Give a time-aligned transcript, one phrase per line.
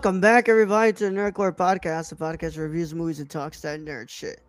[0.00, 3.80] Welcome back, everybody, to the Nerd Corps Podcast, the podcast reviews movies and talks that
[3.80, 4.40] nerd shit.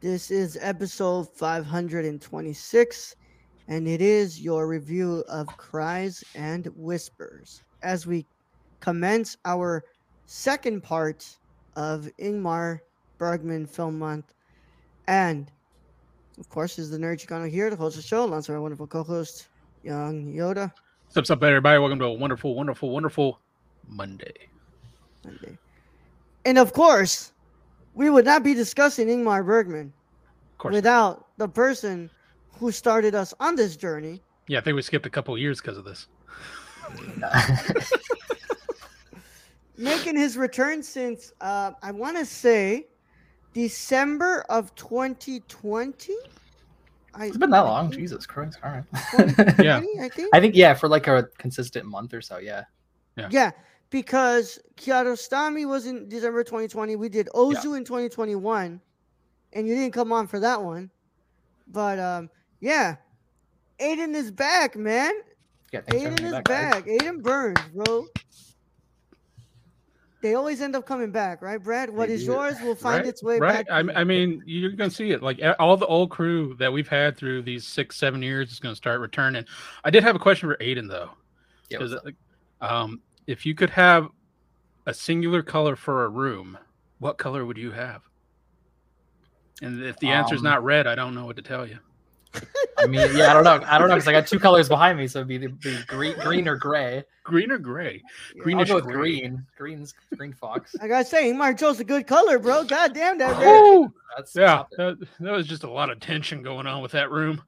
[0.00, 3.16] This is episode 526,
[3.68, 8.24] and it is your review of Cries and Whispers as we
[8.80, 9.84] commence our
[10.24, 11.36] second part
[11.76, 12.78] of Ingmar
[13.18, 14.32] Bergman Film Month.
[15.06, 15.52] And,
[16.38, 19.02] of course, is the nerd you're going to host the show, alongside my wonderful co
[19.02, 19.48] host,
[19.82, 20.72] Young Yoda.
[21.12, 21.78] What's up, everybody?
[21.78, 23.38] Welcome to a wonderful, wonderful, wonderful
[23.86, 24.48] Monday.
[25.28, 25.58] Monday.
[26.44, 27.32] And of course,
[27.94, 29.92] we would not be discussing Ingmar Bergman
[30.52, 30.72] Of course.
[30.74, 32.10] without the person
[32.58, 34.22] who started us on this journey.
[34.46, 36.06] Yeah, I think we skipped a couple of years because of this.
[39.76, 42.86] Making his return since uh, I want to say
[43.52, 46.14] December of 2020.
[47.14, 47.90] I, It's been that I long.
[47.90, 48.58] think Jesus Christ.
[48.64, 48.84] All right.
[49.60, 49.80] Yeah.
[50.00, 50.30] I think.
[50.34, 52.38] I think yeah, for like a consistent month or so.
[52.38, 52.64] Yeah.
[53.30, 53.50] Yeah,
[53.90, 56.96] because Kiarostami was in December 2020.
[56.96, 58.80] We did Ozu in 2021,
[59.52, 60.90] and you didn't come on for that one.
[61.68, 62.30] But um,
[62.60, 62.96] yeah,
[63.80, 65.12] Ayden is back, man.
[65.72, 65.80] Yeah.
[65.82, 66.42] Ayden is guys.
[66.44, 66.86] back.
[66.86, 68.06] Ayden Byrnes, bro.
[70.20, 71.90] They always end up coming back, right, Brad?
[71.90, 73.06] What They is yours will find right?
[73.06, 73.64] its way right?
[73.64, 73.70] back.
[73.70, 75.22] I, I mean, you're going to see it.
[75.22, 78.72] Like all the old crew that we've had through these six, seven years is going
[78.72, 79.44] to start returning.
[79.84, 81.10] I did have a question for Ayden, though.
[81.70, 81.78] Yeah.
[81.78, 82.06] 'cause, what's
[82.60, 82.68] up?
[82.68, 84.08] um, if you could have
[84.86, 86.58] a singular color for a room,
[86.98, 88.02] what color would you have?
[89.60, 91.78] And if the answer's Um, not red, I don't know what to tell you.
[92.78, 93.60] I mean, yeah, I don't know.
[93.66, 95.84] I don't know because I got two colors behind me, so it'd be the, the
[95.86, 97.04] green, green or gray.
[97.24, 98.02] Green or gray?
[98.34, 98.42] Yeah.
[98.42, 99.46] green I'll Greenish go with green.
[99.58, 100.74] Green's green fox.
[100.80, 102.64] I gotta say, Ingmar chose a good color, bro.
[102.64, 103.60] God damn that red.
[103.60, 103.92] Woo!
[104.16, 107.42] That's Yeah, that, that was just a lot of tension going on with that room.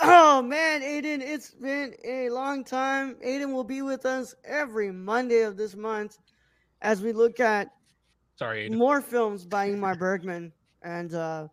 [0.00, 3.16] Oh man, Ayden, it's been a long time.
[3.24, 6.18] Ayden will be with us every Monday of this month
[6.82, 7.68] as we look at
[8.36, 8.76] Sorry, Ayden.
[8.76, 10.52] more films by Ingmar Bergman.
[10.82, 11.48] And uh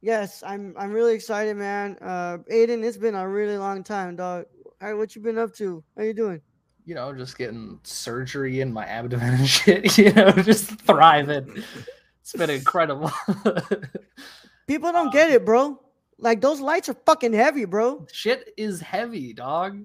[0.00, 1.96] yes, I'm I'm really excited, man.
[2.00, 4.46] Uh Ayden, it's been a really long time, dog.
[4.80, 5.82] All right, what you been up to?
[5.96, 6.40] How you doing?
[6.84, 9.98] You know, just getting surgery in my abdomen and shit.
[9.98, 11.64] You know, just thriving.
[12.22, 13.10] It's been incredible.
[14.68, 15.80] People don't get it, bro.
[16.18, 18.06] Like those lights are fucking heavy, bro.
[18.12, 19.84] shit is heavy, dog.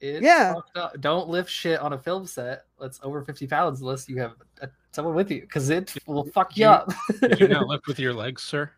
[0.00, 0.54] It's Yeah.
[0.76, 1.00] up.
[1.00, 4.32] Don't lift shit on a film set that's over 50 pounds unless you have
[4.62, 6.92] uh someone with you because it will fuck you you- up.
[7.20, 8.70] Did you not lift with your legs, sir?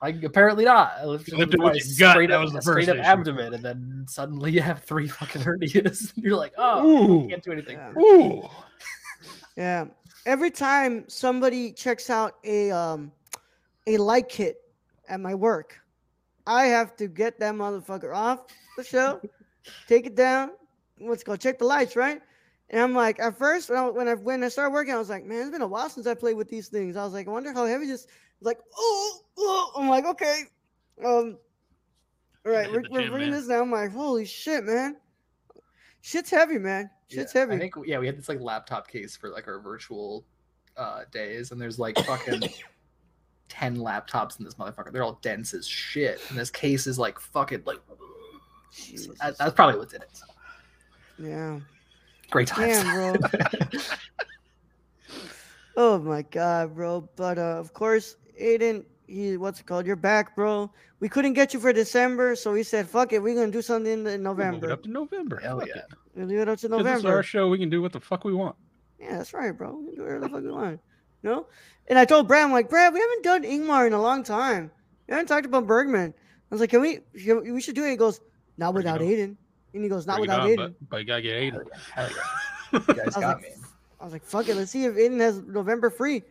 [0.00, 0.94] I apparently not.
[1.00, 2.62] I lifted, You lifted with with my your gut, straight that up, was the a
[2.62, 3.04] straight first up issue.
[3.04, 6.12] abdomen, and then suddenly you have three fucking hernias.
[6.16, 7.22] You're like, oh, Ooh.
[7.22, 7.76] you can't do anything.
[7.76, 7.92] Yeah.
[8.02, 8.48] Ooh.
[9.56, 9.84] Yeah.
[10.26, 13.12] Every time somebody checks out a um
[13.86, 14.56] a light kit
[15.08, 15.78] at my work,
[16.46, 18.40] I have to get that motherfucker off
[18.76, 19.20] the show,
[19.88, 20.50] take it down.
[21.00, 22.20] Let's go check the lights, right?
[22.70, 25.10] And I'm like, at first when I when I when I started working, I was
[25.10, 26.96] like, man, it's been a while since I played with these things.
[26.96, 28.06] I was like, I wonder how heavy this.
[28.40, 29.72] Like, oh, oh.
[29.76, 30.44] I'm like, okay,
[31.04, 31.36] um,
[32.44, 33.38] all right, we're, the we're bringing man.
[33.38, 33.62] this down.
[33.62, 34.96] I'm like, holy shit, man,
[36.00, 36.90] shit's heavy, man.
[37.08, 37.56] Shit's Yeah, heavy.
[37.56, 40.24] I think yeah, we had this like laptop case for like our virtual
[40.76, 42.42] uh days, and there's like fucking
[43.52, 44.90] ten laptops in this motherfucker.
[44.90, 47.78] They're all dense as shit, and this case is like fucking like.
[49.20, 50.08] That, that's probably what's in it.
[50.14, 50.24] So,
[51.18, 51.60] yeah.
[52.30, 52.82] great times.
[52.82, 53.28] Damn, bro.
[55.76, 57.08] Oh my god, bro.
[57.16, 59.86] But uh, of course, Ayden, he what's it called?
[59.86, 60.70] You're back, bro.
[61.00, 63.90] We couldn't get you for December, so we said, "Fuck it, we're gonna do something
[63.92, 65.40] in We'll Move it November." up to November.
[65.40, 65.76] Hell Fuck yeah.
[65.78, 65.84] it.
[66.14, 67.16] We'll do it up to 'Cause This is November.
[67.16, 67.48] our show.
[67.48, 68.54] We can do what the fuck we want.
[69.00, 69.74] Yeah, that's right, bro.
[69.76, 70.80] We can do whatever the fuck we want.
[71.22, 71.46] You know?
[71.88, 74.70] And I told Brad, I'm like, Brad, we haven't done Ingmar in a long time.
[75.08, 76.14] We haven't talked about Bergman.
[76.16, 77.00] I was like, can we?
[77.22, 77.90] Can, we should do it.
[77.90, 78.20] He goes,
[78.58, 79.06] not Bring without on.
[79.06, 79.36] Ayden.
[79.74, 80.56] And he goes, not Bring without on, Ayden.
[80.56, 81.52] but, but you gotta get Ayden.
[81.52, 81.78] Hell yeah.
[81.94, 82.10] Hell
[82.72, 82.80] yeah.
[82.80, 83.48] You guys I was got like, me.
[84.00, 86.22] I was like, fuck it, let's see if Ayden has November free.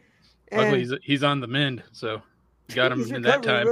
[0.52, 2.22] Luckily, he's, he's on the mend, so
[2.68, 3.68] you got him in that time.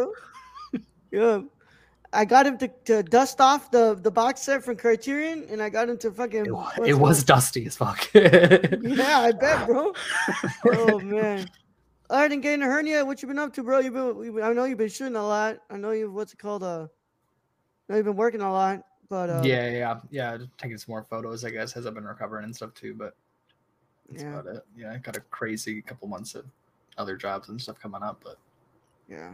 [1.12, 1.42] yeah.
[2.12, 5.70] I got him to, to dust off the, the box set from Criterion, and I
[5.70, 6.48] got him to fucking.
[6.48, 8.10] It, wa- it was dusty as fuck.
[8.14, 9.94] Yeah, I bet, bro.
[10.74, 11.48] oh man.
[12.10, 13.80] other than getting a hernia, what you been up to, bro?
[13.80, 15.60] You've been, you been- I know you've been shooting a lot.
[15.70, 16.64] I know you what's it called?
[16.64, 20.38] Uh, I know you've been working a lot, but uh, yeah, yeah, yeah.
[20.58, 22.96] Taking some more photos, I guess, as I've been recovering and stuff too.
[22.96, 23.16] But
[24.10, 24.66] that's yeah, about it.
[24.76, 26.46] Yeah, I got a crazy couple months of
[26.98, 28.38] other jobs and stuff coming up, but
[29.08, 29.34] yeah.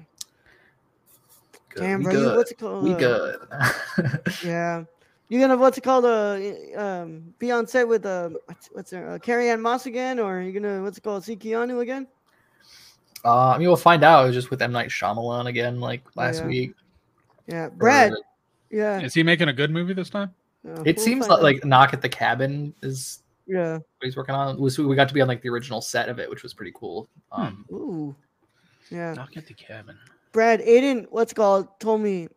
[1.75, 1.81] Good.
[1.83, 2.83] Damn, we bro, you, what's it called?
[2.83, 3.39] we uh, good.
[4.43, 4.83] Yeah,
[5.29, 6.05] you gonna what's it called?
[6.05, 6.39] Uh,
[6.77, 10.41] um, be on set with uh, what's, what's her, uh, Carrie Ann Moss again, or
[10.41, 11.23] you gonna what's it called?
[11.23, 12.07] See Keanu again?
[13.23, 14.23] uh, I mean, we'll find out.
[14.23, 16.47] It was just with M Night Shyamalan again, like last yeah.
[16.47, 16.73] week.
[17.47, 18.13] Yeah, or- Brad.
[18.71, 20.33] Yeah, Is he making a good movie this time?
[20.67, 21.43] uh, It we'll seems like, out.
[21.43, 23.73] like Knock at the Cabin is yeah.
[23.73, 24.59] what he's working on.
[24.59, 26.73] Was we got to be on like the original set of it, which was pretty
[26.75, 27.07] cool.
[27.31, 27.41] Hmm.
[27.41, 28.15] Um, Ooh,
[28.89, 29.13] yeah.
[29.13, 29.97] Knock at the cabin.
[30.35, 32.27] Brad, Ayden, what's called, told me,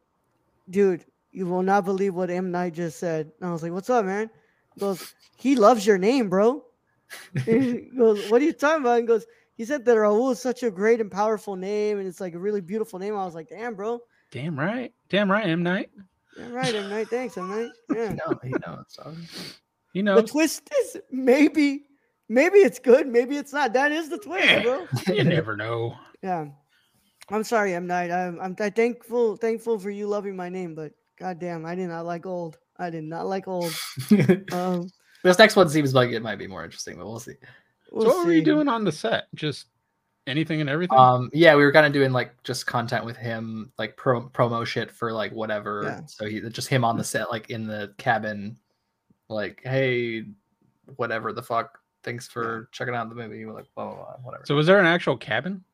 [0.71, 3.33] dude, you will not believe what M Night just said.
[3.41, 4.31] And I was like, what's up, man?
[4.75, 6.65] He goes, he loves your name, bro.
[7.45, 9.01] he goes, what are you talking about?
[9.01, 12.21] He goes, he said that Raul is such a great and powerful name, and it's
[12.21, 13.17] like a really beautiful name.
[13.17, 13.99] I was like, damn, bro.
[14.31, 14.93] Damn right.
[15.09, 15.91] Damn right, M Night.
[16.39, 17.09] Yeah, right, M Night.
[17.09, 17.71] Thanks, M Night.
[17.93, 18.11] Yeah.
[18.11, 18.85] he knows, he knows.
[18.91, 19.15] So.
[19.93, 21.87] He The twist is maybe,
[22.29, 23.73] maybe it's good, maybe it's not.
[23.73, 24.63] That is the twist, Yeah.
[24.63, 24.87] bro.
[25.13, 25.97] you never know.
[26.23, 26.47] Yeah.
[27.31, 28.11] I'm sorry, M Night.
[28.11, 32.07] I'm I'm th- thankful thankful for you loving my name, but goddamn, I did not
[32.07, 32.59] like old.
[32.79, 33.73] I did not like old.
[34.53, 34.91] Um,
[35.25, 37.35] this next one seems like it might be more interesting, but we'll see.
[37.91, 39.25] we'll so what were you doing on the set?
[39.35, 39.67] Just
[40.29, 40.97] anything and everything?
[40.97, 44.65] Um, yeah, we were kind of doing like just content with him, like pro- promo
[44.65, 45.83] shit for like whatever.
[45.85, 46.01] Yeah.
[46.07, 48.57] So he just him on the set, like in the cabin,
[49.29, 50.25] like, hey,
[50.97, 51.79] whatever the fuck.
[52.05, 53.45] Thanks for checking out the movie.
[53.45, 54.45] We're like, blah, blah, blah, whatever.
[54.47, 55.65] so was there an actual cabin?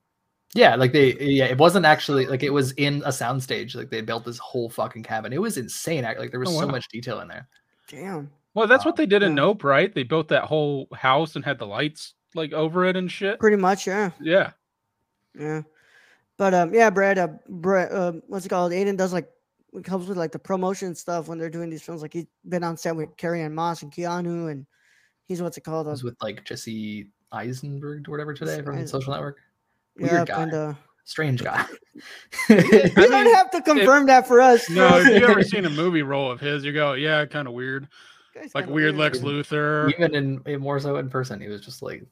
[0.55, 3.75] Yeah, like they, yeah, it wasn't actually like it was in a soundstage.
[3.75, 5.33] Like they built this whole fucking cabin.
[5.33, 6.05] It was insane.
[6.05, 7.49] Like there was Oh, so much detail in there.
[7.89, 8.31] Damn.
[8.55, 9.35] Well, that's what Um, they did in yeah.
[9.37, 9.93] Nope, right?
[9.93, 13.41] They built that whole house and had the lights like over it and shit.
[13.41, 14.11] Pretty much, yeah.
[14.21, 14.53] Yeah.
[15.37, 15.63] Yeah.
[16.37, 18.71] But um yeah, Brad, uh, Brad uh, what's it called?
[18.73, 19.29] Ayden does like
[19.73, 22.01] it helps with like the promotion stuff when they're doing these films.
[22.01, 24.67] Like he's been on set with Carrie Ann Moss and Keanu and
[25.27, 25.89] he's what's it called?
[25.89, 29.39] I Uh, was with like Jesse Eisenberg or whatever today from Eisen- Social Network.
[29.97, 30.43] Yeah, weird guy.
[30.43, 30.75] and uh
[31.05, 31.65] Strange guy.
[32.49, 34.69] you don't mean, have to confirm that for us.
[34.71, 37.55] No, if you ever seen a movie role of his, you go, yeah, kind of
[37.55, 37.89] weird.
[38.35, 39.19] Like kinda weird Lex.
[39.19, 39.93] Luthor.
[39.93, 42.05] even in, in more so in person, he was just like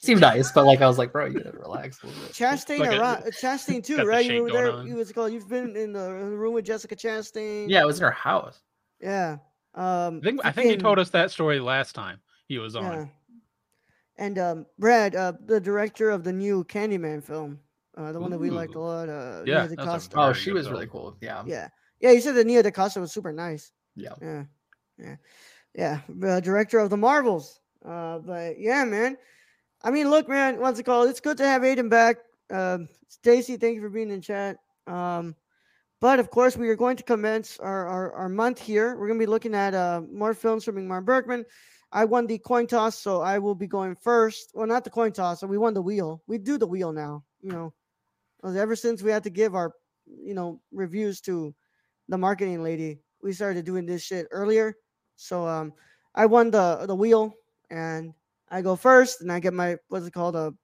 [0.00, 2.32] seemed nice, but like I was like, bro, you gotta relax a little bit.
[2.32, 4.26] Chastain, like a- around, Chastain too, got the right?
[4.26, 4.72] You were going there.
[4.72, 4.86] on.
[4.86, 5.32] You what's it called?
[5.32, 7.68] You've been in the, room with Jessica Chastain.
[7.68, 8.60] Yeah, it was in her house.
[9.00, 9.38] Yeah.
[9.74, 13.10] Um, I think I think he told us that story last time he was on.
[14.18, 14.24] Yeah.
[14.24, 17.58] And um, Brad, uh, the director of the new Candyman film,
[17.96, 20.16] uh, the one that we liked a lot, uh, Yeah, Nia DaCosta.
[20.18, 20.74] Oh, she was film.
[20.74, 21.16] really cool.
[21.20, 21.42] Yeah.
[21.46, 21.68] Yeah,
[22.00, 22.10] yeah.
[22.12, 23.72] You said that Nia DaCosta was super nice.
[23.96, 24.14] Yeah.
[24.20, 24.44] Yeah,
[24.98, 25.16] yeah,
[25.74, 26.00] yeah.
[26.26, 27.60] Uh, director of the Marvels.
[27.84, 29.16] Uh, but yeah, man.
[29.82, 30.60] I mean, look, man.
[30.60, 31.08] What's it called?
[31.08, 32.16] It's good to have Ayden back.
[32.50, 34.58] Um, Stacy, thank you for being in chat.
[34.86, 35.34] Um,
[36.00, 38.96] but of course, we are going to commence our, our, our month here.
[38.96, 41.44] We're going to be looking at uh, more films from Ingmar Bergman.
[41.92, 44.52] I won the coin toss, so I will be going first.
[44.54, 45.40] Well, not the coin toss.
[45.40, 46.22] So we won the wheel.
[46.26, 47.22] We do the wheel now.
[47.42, 47.74] You know,
[48.44, 49.72] ever since we had to give our,
[50.06, 51.54] you know, reviews to
[52.08, 54.74] the marketing lady, we started doing this shit earlier.
[55.16, 55.74] So um,
[56.14, 57.34] I won the the wheel,
[57.70, 58.14] and
[58.50, 60.54] I go first, and I get my what's it called a,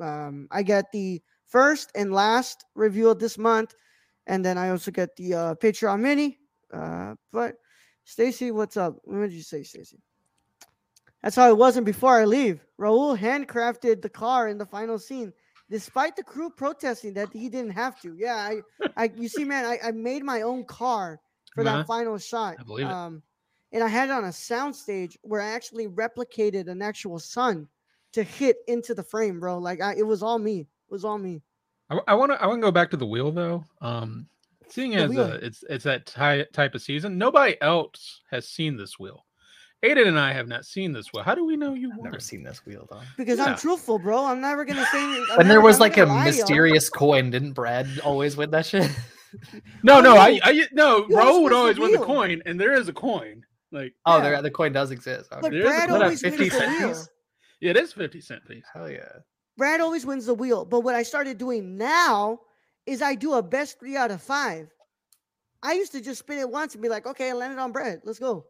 [0.00, 3.74] um, I get the first and last review of this month,
[4.28, 6.38] and then I also get the uh, Patreon mini.
[6.72, 7.56] Uh, but
[8.04, 8.96] Stacy, what's up?
[9.02, 10.00] What did you say, Stacy?
[11.28, 12.64] That's how it wasn't before I leave.
[12.80, 15.30] Raul handcrafted the car in the final scene,
[15.68, 18.16] despite the crew protesting that he didn't have to.
[18.16, 18.62] Yeah, I,
[18.96, 21.20] I you see, man, I, I made my own car
[21.54, 21.76] for Uh-huh.
[21.76, 22.56] that final shot.
[22.58, 22.90] I believe it.
[22.90, 23.22] Um,
[23.72, 27.68] and I had it on a sound stage where I actually replicated an actual sun
[28.12, 29.58] to hit into the frame, bro.
[29.58, 30.60] Like I, it was all me.
[30.60, 31.42] It was all me.
[32.06, 33.66] I want to I want to go back to the wheel though.
[33.82, 34.28] Um,
[34.70, 35.20] seeing The as wheel.
[35.24, 39.26] uh, it's it's that ty- type of season, nobody else has seen this wheel.
[39.84, 41.22] Ayden and I have not seen this wheel.
[41.22, 43.00] How do we know you I've never seen this wheel though.
[43.16, 43.44] Because Yeah.
[43.46, 44.24] I'm truthful, bro.
[44.24, 44.98] I'm never gonna say.
[45.02, 46.40] any- I'm When there was I'm like a gonna lie to y'all.
[46.40, 48.90] mysterious coin, didn't Brad always win that shit?
[49.82, 50.38] No, no, I, no.
[50.42, 51.06] I no.
[51.06, 53.44] You always would win the always win the coin, and there is a coin.
[53.70, 54.22] Like Oh, Yeah.
[54.22, 55.28] there the coin does exist.
[55.30, 55.50] But Okay.
[55.50, 56.02] There is a Brad coin.
[56.02, 56.88] Always wins 50 the cent wheel.
[56.88, 57.08] piece?
[57.60, 58.64] it is fifty cent piece.
[58.72, 59.06] Hell yeah.
[59.58, 60.64] Brad always wins the wheel.
[60.64, 62.40] But what I started doing now
[62.86, 64.70] is I do a best three out of five.
[65.62, 68.00] I used to just spin it once and be like, okay, I landed on Brad.
[68.04, 68.46] Let's go.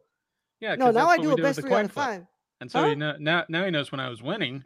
[0.59, 0.75] Yeah.
[0.75, 2.05] No, now I do we a with best three out coin of flip.
[2.05, 2.25] five.
[2.61, 2.89] And so Huh?
[2.89, 4.63] he know, now now he knows when I was winning,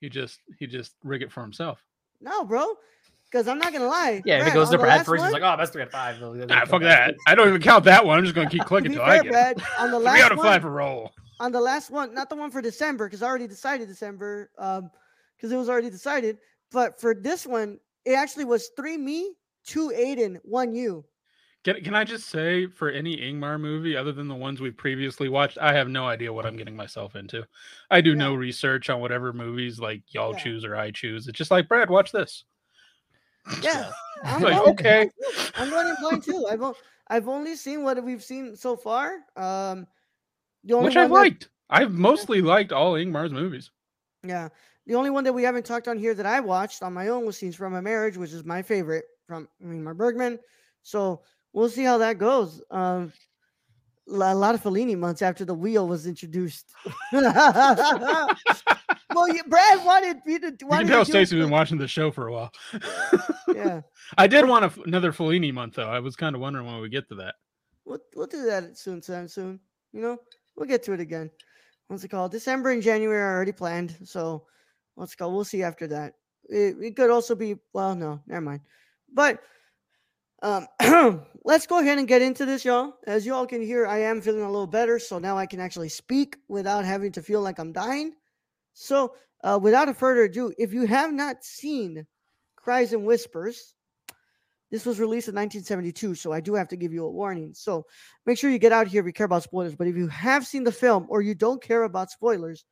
[0.00, 1.82] he just he just rig it for himself.
[2.20, 2.74] No, bro.
[3.30, 4.22] Because I'm not gonna lie.
[4.24, 5.72] Yeah, if Brad, it goes on to the Brad last first, he's like, oh, best
[5.72, 6.20] three out of five.
[6.20, 7.14] Nah, fuck that.
[7.26, 8.18] I don't even count that one.
[8.18, 9.32] I'm just gonna keep clicking be till I fair, get it.
[9.32, 11.12] Brad, on the three out of five for roll.
[11.40, 14.50] on the last one, not the one for December, because I already decided December.
[14.58, 14.90] Um,
[15.36, 16.38] because it was already decided.
[16.72, 19.34] But for this one, it actually was three me,
[19.66, 21.04] two Ayden, one you.
[21.66, 25.28] Can, can I just say, for any Ingmar movie other than the ones we've previously
[25.28, 27.44] watched, I have no idea what I'm getting myself into.
[27.90, 30.38] I do no research on whatever movies like y'all Yeah.
[30.44, 31.26] choose or I choose.
[31.26, 32.44] It's just like Brad, watch this.
[33.62, 33.90] Yeah,
[34.22, 35.10] I'm Like, going- okay.
[35.56, 36.46] I'm going in blind too.
[36.48, 36.76] I've o-
[37.08, 39.16] I've only seen what we've seen so far.
[39.36, 39.88] Um,
[40.62, 41.48] the only Which I one that- liked.
[41.68, 43.72] I've mostly liked all Ingmar's movies.
[44.24, 44.50] Yeah.
[44.86, 47.26] The only one that we haven't talked on here that I watched on my own
[47.26, 50.38] was Scenes from a Marriage, which is my favorite from Ingmar Bergman.
[50.82, 51.22] So
[51.56, 52.62] we'll see how that goes.
[52.70, 53.12] Um,
[54.08, 56.72] a lot of Fellini months after the wheel was introduced.
[57.12, 58.28] well,
[59.26, 60.54] you, Brad wanted me to.
[60.60, 62.52] You can tell Stacey's been watching the show for a while.
[63.52, 63.80] Yeah,
[64.18, 65.88] I did want a another Fellini month though.
[65.88, 67.34] I was kind of wondering when we get to that.
[67.84, 69.58] we'll, we'll do that soon, soon, soon.
[69.92, 70.18] You know,
[70.54, 71.30] we'll get to it again.
[71.88, 72.30] What's it called?
[72.30, 73.96] December and January are already planned.
[74.04, 74.44] So
[74.94, 75.34] what's it called?
[75.34, 76.14] We'll see after that.
[76.48, 78.60] It, it could also be, well, no, never mind.
[79.12, 79.40] But
[80.42, 80.66] um,
[81.44, 82.94] let's go ahead and get into this, y'all.
[83.06, 84.98] As you all can hear, I am feeling a little better.
[84.98, 88.12] So now I can actually speak without having to feel like I'm dying.
[88.74, 92.06] So uh, without a further ado, if you have not seen
[92.56, 93.74] Cries and Whispers,
[94.70, 97.54] this was released in 1972, so I do have to give you a warning.
[97.54, 97.86] So
[98.26, 99.76] make sure you get out here if you care about spoilers.
[99.76, 102.64] But if you have seen the film or you don't care about spoilers,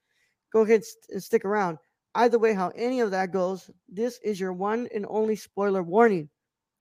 [0.53, 1.79] go ahead and st- and stick around.
[2.17, 6.29] Either way, how any of that goes, this is your one and only spoiler warning.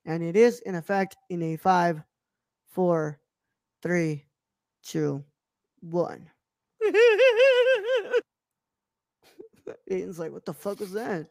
[0.05, 2.01] And it is, in effect, in a five,
[2.67, 3.19] four,
[3.81, 4.25] three,
[4.83, 5.24] two,
[5.81, 6.29] one.
[9.89, 11.27] Ayden's like, what the fuck was that?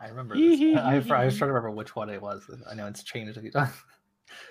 [0.00, 0.34] I remember.
[0.36, 2.48] I, I was trying to remember which one it was.
[2.70, 3.72] I know it's changed a few times.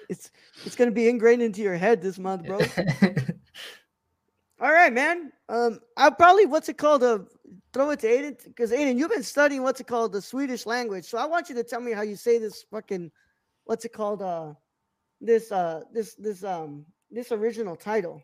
[0.10, 0.32] It's
[0.66, 2.58] it's gonna be ingrained into your head this month, bro.
[4.60, 5.32] All right, man.
[5.50, 7.04] Um, I'll probably what's it called?
[7.04, 7.20] Uh,
[7.74, 11.06] throw it to Ayden because Ayden, you've been studying what's it called, the Swedish language.
[11.06, 13.12] So I want you to tell me how you say this fucking,
[13.68, 14.22] what's it called?
[14.22, 14.54] Uh,
[15.22, 18.22] this uh, this this um, this original title.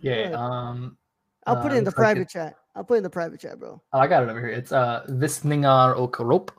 [0.00, 0.28] yeah.
[0.28, 0.34] Good.
[0.34, 0.98] Um.
[1.46, 2.54] I'll put it in the private it- chat.
[2.74, 3.82] I'll put it in the private chat, bro.
[3.92, 4.48] Oh, I got it over here.
[4.48, 6.50] It's uh Viskningar och Rop.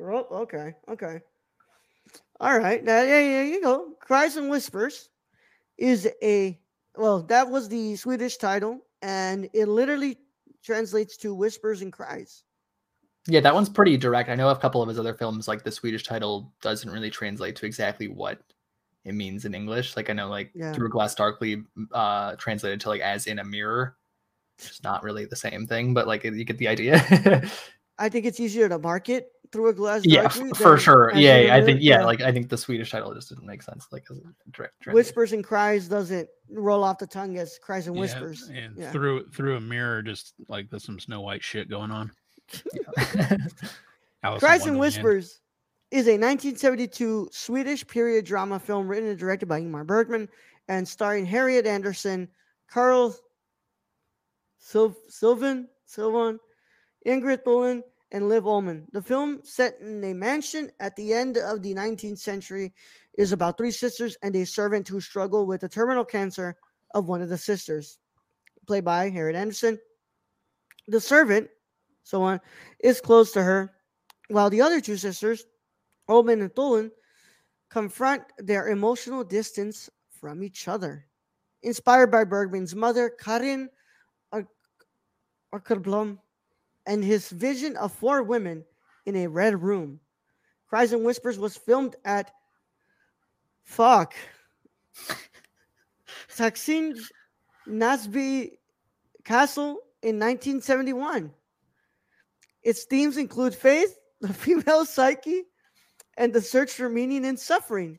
[0.00, 1.20] Oh, okay, okay.
[2.40, 3.92] All right, now yeah, yeah, you go.
[4.00, 5.10] Cries and Whispers
[5.76, 6.58] is a
[6.96, 10.18] well, that was the Swedish title, and it literally
[10.64, 12.44] translates to whispers and cries.
[13.26, 14.28] Yeah, that one's pretty direct.
[14.30, 17.54] I know a couple of his other films, like the Swedish title, doesn't really translate
[17.56, 18.40] to exactly what
[19.04, 19.96] it means in English.
[19.96, 20.72] Like I know, like Yeah.
[20.72, 21.62] Through Glass Darkly,
[21.92, 23.96] uh, translated to like as in a mirror.
[24.58, 27.48] It's not really the same thing, but like you get the idea.
[27.98, 30.02] I think it's easier to market through a glass.
[30.04, 31.12] yeah, f- for sure.
[31.14, 33.86] Yeah, yeah, I think yeah, like I think the Swedish title just didn't make sense.
[33.92, 34.22] Like as a
[34.52, 34.94] direct translation.
[34.94, 38.50] whispers and cries doesn't roll off the tongue as cries and Yeah, whispers.
[38.54, 38.90] and Yeah.
[38.92, 42.10] through through a mirror, just like there's some Snow White shit going on.
[44.38, 45.40] Cries and Whispers
[45.90, 50.28] is a 1972 Swedish period drama film written and directed by Ingmar Bergman
[50.68, 52.28] and starring Harriet Andersson,
[52.68, 53.16] Carl
[54.62, 56.38] Sil- Sylwan, Sylwan,
[57.06, 58.86] Ingrid Thulin, and Liv Ullmann.
[58.92, 62.72] The film, set in a mansion at the end of the 19th century,
[63.18, 66.56] is about three sisters and a servant who struggle with the terminal cancer
[66.94, 67.98] of one of the sisters,
[68.66, 69.78] played by Harriet Andersson.
[70.88, 71.48] The servant,
[72.10, 72.40] so on,
[72.80, 73.72] is close to her
[74.28, 75.46] while the other two sisters,
[76.08, 76.90] Ullmann and Thulin,
[77.68, 81.06] confront their emotional distance from each other.
[81.62, 83.68] Inspired by Bergman's mother, Karin
[84.32, 84.48] Ar-
[85.54, 86.18] Åkerblom,
[86.86, 88.64] and his vision of four women
[89.06, 90.00] in a red room.
[90.68, 92.32] Cries and Whispers was filmed at
[93.62, 94.14] fuck
[96.36, 96.98] Taksin
[97.68, 98.58] Nasby
[99.24, 101.32] Castle in 1971.
[102.62, 105.44] Its themes include faith, the female psyche,
[106.16, 107.98] and the search for meaning in suffering.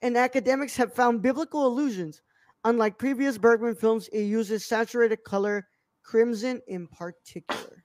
[0.00, 2.22] And academics have found biblical allusions.
[2.64, 5.68] Unlike previous Bergman films, it uses saturated color,
[6.02, 7.84] crimson in particular.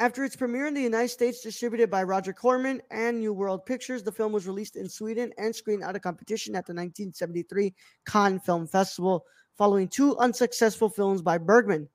[0.00, 4.02] After its premiere in the United States, distributed by Roger Corman and New World Pictures,
[4.02, 7.74] the film was released in Sweden and screened out of competition at the 1973
[8.06, 9.26] Cannes Film Festival,
[9.58, 11.86] following two unsuccessful films by Bergman.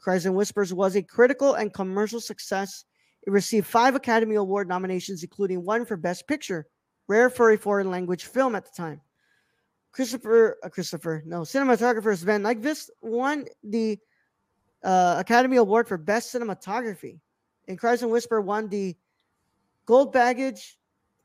[0.00, 2.84] Cries and Whispers was a critical and commercial success.
[3.26, 6.66] It received five Academy Award nominations, including one for Best Picture,
[7.06, 9.00] rare for a foreign language film at the time.
[9.92, 13.98] Christopher, uh, Christopher, no, cinematographer Sven Nykvist won the
[14.82, 17.20] uh, Academy Award for Best Cinematography.
[17.68, 18.96] And Cries and Whisper won the
[19.84, 20.78] Gold Baggage,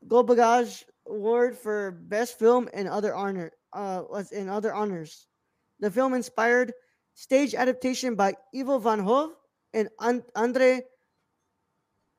[0.06, 5.28] Gold Bagage Award for Best Film and other honor, uh, was in other honors.
[5.80, 6.72] The film inspired
[7.16, 9.32] stage adaptation by Ivo van Hove
[9.74, 9.88] and
[10.36, 10.82] Andre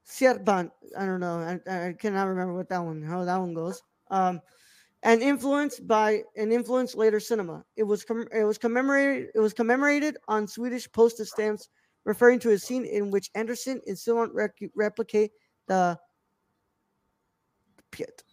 [0.10, 0.72] Șerban.
[0.98, 1.40] I don't know.
[1.68, 3.82] I, I cannot remember what that one how that one goes.
[4.10, 4.42] Um,
[5.04, 7.64] and influenced by an influenced later cinema.
[7.76, 11.70] It was com- it was commemorated it was commemorated on Swedish postage stamps,
[12.04, 15.32] referring to a scene in which Andersson and Sylwan rec- replicate
[15.68, 15.98] the.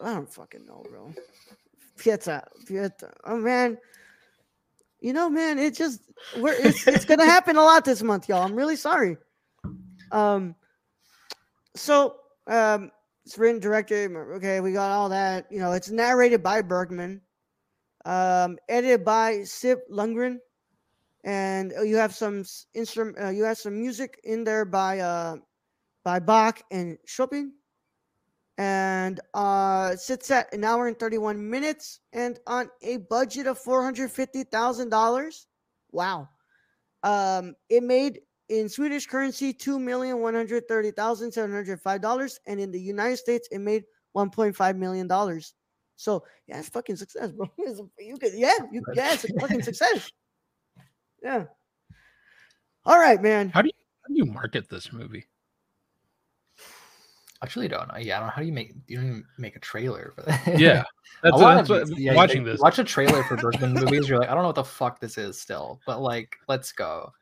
[0.01, 1.15] I don't fucking know, bro.
[1.97, 3.13] Pieta, Pieta.
[3.25, 3.79] Oh man,
[5.01, 6.01] you know, man, it just
[6.39, 8.43] we're it's, it's gonna happen a lot this month, y'all.
[8.43, 9.17] I'm really sorry.
[10.13, 10.55] Um,
[11.77, 12.91] so um,
[13.25, 14.15] it's written, directed.
[14.15, 15.47] Okay, we got all that.
[15.51, 17.21] You know, it's narrated by Bergman,
[18.05, 20.39] um, edited by Siv Lundgren,
[21.25, 23.19] and uh, you have some instrument.
[23.21, 25.37] Uh, you have some music in there by uh,
[26.05, 27.53] by Bach and Chopin,
[28.59, 33.59] and uh, sits at an hour and thirty one minutes, and on a budget of
[33.59, 35.47] four hundred fifty thousand dollars.
[35.91, 36.29] Wow.
[37.03, 42.01] Um, it made in Swedish currency, two million one hundred thirty thousand seven hundred five
[42.01, 45.55] dollars, and in the United States, it made one point five million dollars.
[45.97, 47.51] So yeah, it's fucking success, bro.
[47.99, 50.11] you could, yeah, you, yeah, it's a fucking success.
[51.23, 51.45] Yeah.
[52.85, 53.51] All right, man.
[53.51, 55.27] How do you how do you market this movie?
[57.45, 57.99] Actually, don't know.
[57.99, 60.23] Yeah, I don't know how do you make you don't even make a trailer for
[60.23, 60.59] that.
[60.59, 60.83] Yeah,
[61.23, 62.61] that's, A lot that's of what, yeah, watching like, this.
[62.61, 64.09] Watch a trailer for Bergman movies.
[64.09, 67.13] You're like, I don't know what the fuck this is still, but like, let's go.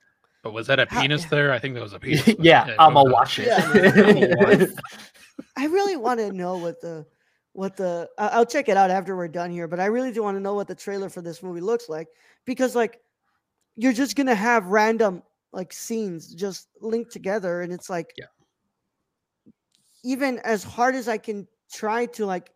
[0.42, 1.52] But was that a How- penis there?
[1.52, 2.26] I think that was a penis.
[2.38, 3.12] yeah, I'm go gonna ahead.
[3.12, 3.46] watch it.
[3.46, 4.66] Yeah,
[5.56, 7.04] I really want to know what the
[7.52, 10.22] what the I- I'll check it out after we're done here, but I really do
[10.22, 12.08] want to know what the trailer for this movie looks like
[12.44, 13.00] because like
[13.76, 18.26] you're just gonna have random like scenes just linked together, and it's like Yeah.
[20.02, 22.50] Even as hard as I can try to like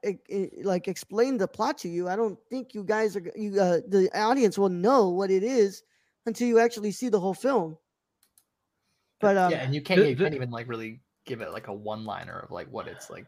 [0.63, 4.11] like explain the plot to you, I don't think you guys are you uh, the
[4.15, 5.83] audience will know what it is
[6.27, 7.79] until you actually see the whole film.
[9.21, 11.69] But um, yeah, and you can't, the- you can't even like really give it like
[11.69, 13.27] a one liner of like what it's like.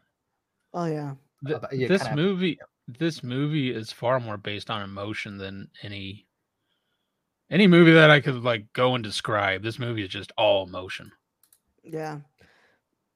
[0.74, 1.14] oh yeah,
[1.46, 2.58] Th- about- you this kinda have- movie
[2.98, 6.26] this movie is far more based on emotion than any
[7.50, 9.62] any movie that I could like go and describe.
[9.62, 11.10] This movie is just all emotion.
[11.82, 12.18] Yeah.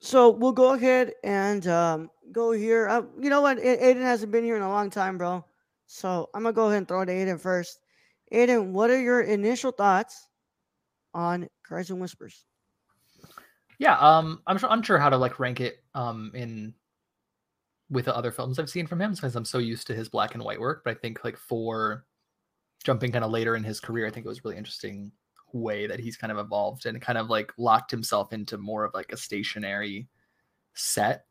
[0.03, 2.88] So we'll go ahead and um, go here.
[2.88, 3.59] Uh, you know what?
[3.59, 5.45] Ayden hasn't been here in a long time, bro.
[5.87, 7.79] So I'm gonna go ahead and throw it to Ayden first.
[8.33, 10.27] Ayden, what are your initial thoughts
[11.15, 12.45] on Cries and Whispers?
[13.79, 16.75] Yeah, um, I'm sure unsure how to like rank it um in
[17.88, 20.35] with the other films I've seen from him because I'm so used to his black
[20.35, 20.83] and white work.
[20.85, 22.07] But I think like for
[22.83, 25.12] jumping kind of later in his career, I think it was really interesting
[25.53, 28.95] way that he's kind of evolved and kind of like locked himself into more of
[28.95, 30.09] like a stationary
[30.75, 31.27] set.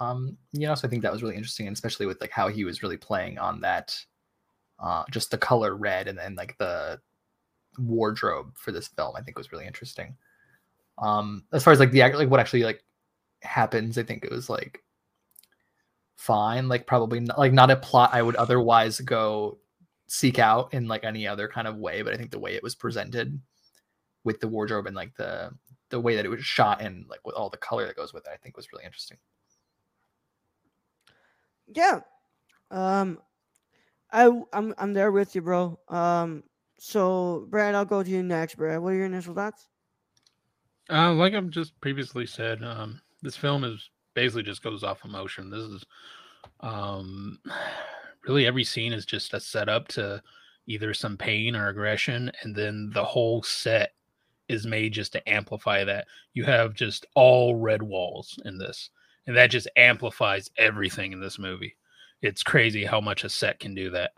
[0.00, 2.48] Um, you know, so I think that was really interesting, and especially with like how
[2.48, 3.96] he was really playing on that,
[4.78, 7.00] uh, just the color red and then like the
[7.78, 9.14] wardrobe for this film.
[9.16, 10.16] I think was really interesting.
[10.98, 12.82] Um, as far as like the like what actually like
[13.42, 14.82] happens, I think it was like
[16.16, 16.68] fine.
[16.68, 19.58] Like probably not, like not a plot I would otherwise go
[20.12, 22.02] seek out in like any other kind of way.
[22.02, 23.40] But I think the way it was presented
[24.24, 25.50] with the wardrobe and like the
[25.88, 28.26] the way that it was shot and like with all the color that goes with
[28.26, 29.16] it, I think was really interesting.
[31.74, 32.00] Yeah.
[32.70, 33.20] Um,
[34.10, 35.78] I w- I'm I'm there with you, bro.
[35.88, 36.42] Um,
[36.78, 38.80] so Brad, I'll go to you next, Brad.
[38.80, 39.66] What are your initial thoughts?
[40.90, 45.48] Uh, like I've just previously said, um, this film is basically just goes off emotion.
[45.48, 45.86] This is
[46.60, 47.38] um,
[48.26, 50.22] really every scene is just a setup to
[50.66, 53.94] either some pain or aggression, and then the whole set
[54.48, 56.06] is made just to amplify that.
[56.34, 58.90] You have just all red walls in this,
[59.26, 61.76] and that just amplifies everything in this movie.
[62.20, 64.12] It's crazy how much a set can do that.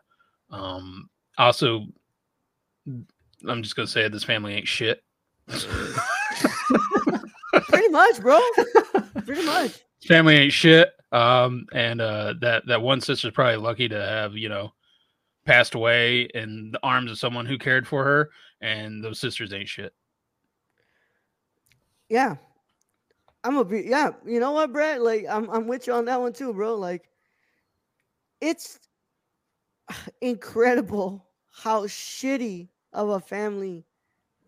[0.51, 1.87] Um, also,
[2.87, 5.03] I'm just gonna say this family ain't shit.
[7.69, 8.41] Pretty much, bro.
[9.25, 9.81] Pretty much.
[10.07, 10.93] family ain't shit.
[11.15, 14.73] Um, and uh, that that one sister's probably lucky to have you know
[15.45, 19.69] passed away in the arms of someone who cared for her, and those sisters ain't
[19.69, 19.95] shit.
[22.09, 22.37] Yeah.
[23.45, 25.03] I'm a be yeah, you know what, Brett?
[25.03, 26.75] Like I'm I'm with you on that one too, bro.
[26.75, 27.09] Like
[28.41, 28.81] it's
[30.21, 33.85] incredible how shitty of a family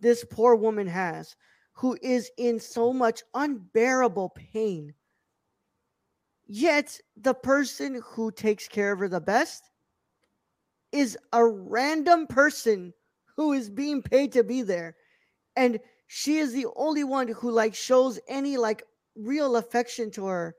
[0.01, 1.37] this poor woman has
[1.73, 4.95] who is in so much unbearable pain.
[6.47, 9.71] Yet the person who takes care of her the best
[10.93, 12.95] is a random person
[13.37, 14.97] who is being paid to be there.
[15.57, 18.85] And she is the only one who like shows any like
[19.17, 20.55] real affection to her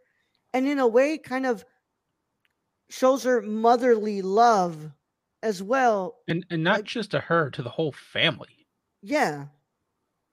[0.54, 1.63] and in a way kind of
[2.89, 4.91] shows her motherly love
[5.43, 8.67] as well And and not Like- just to her, to the whole family.
[9.02, 9.45] yeah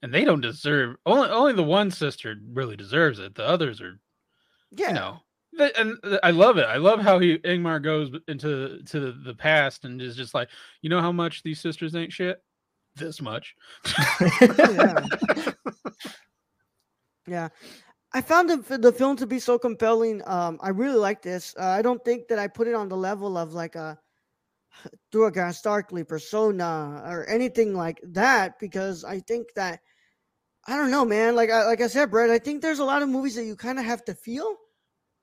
[0.02, 3.34] and they don't deserve only only the one sister really deserves it.
[3.34, 4.00] The others are,
[4.70, 4.88] Yeah.
[4.88, 5.20] you know,
[5.58, 6.66] and I love it.
[6.66, 10.48] I love how he Ingmar goes into to the, the past and is just like,
[10.82, 12.42] you know how much these sisters ain't shit.
[12.96, 13.54] This much.
[14.40, 15.06] yeah.
[17.26, 17.48] yeah.
[18.12, 20.22] I found the, the film to be so compelling.
[20.24, 21.54] Um, I really like this.
[21.58, 23.98] Uh, I don't think that I put it on the level of like a
[25.12, 29.80] through a Glass Darkly persona or anything like that because I think that
[30.66, 31.34] I don't know, man.
[31.34, 33.56] Like I like I said, Brett, I think there's a lot of movies that you
[33.56, 34.56] kind of have to feel,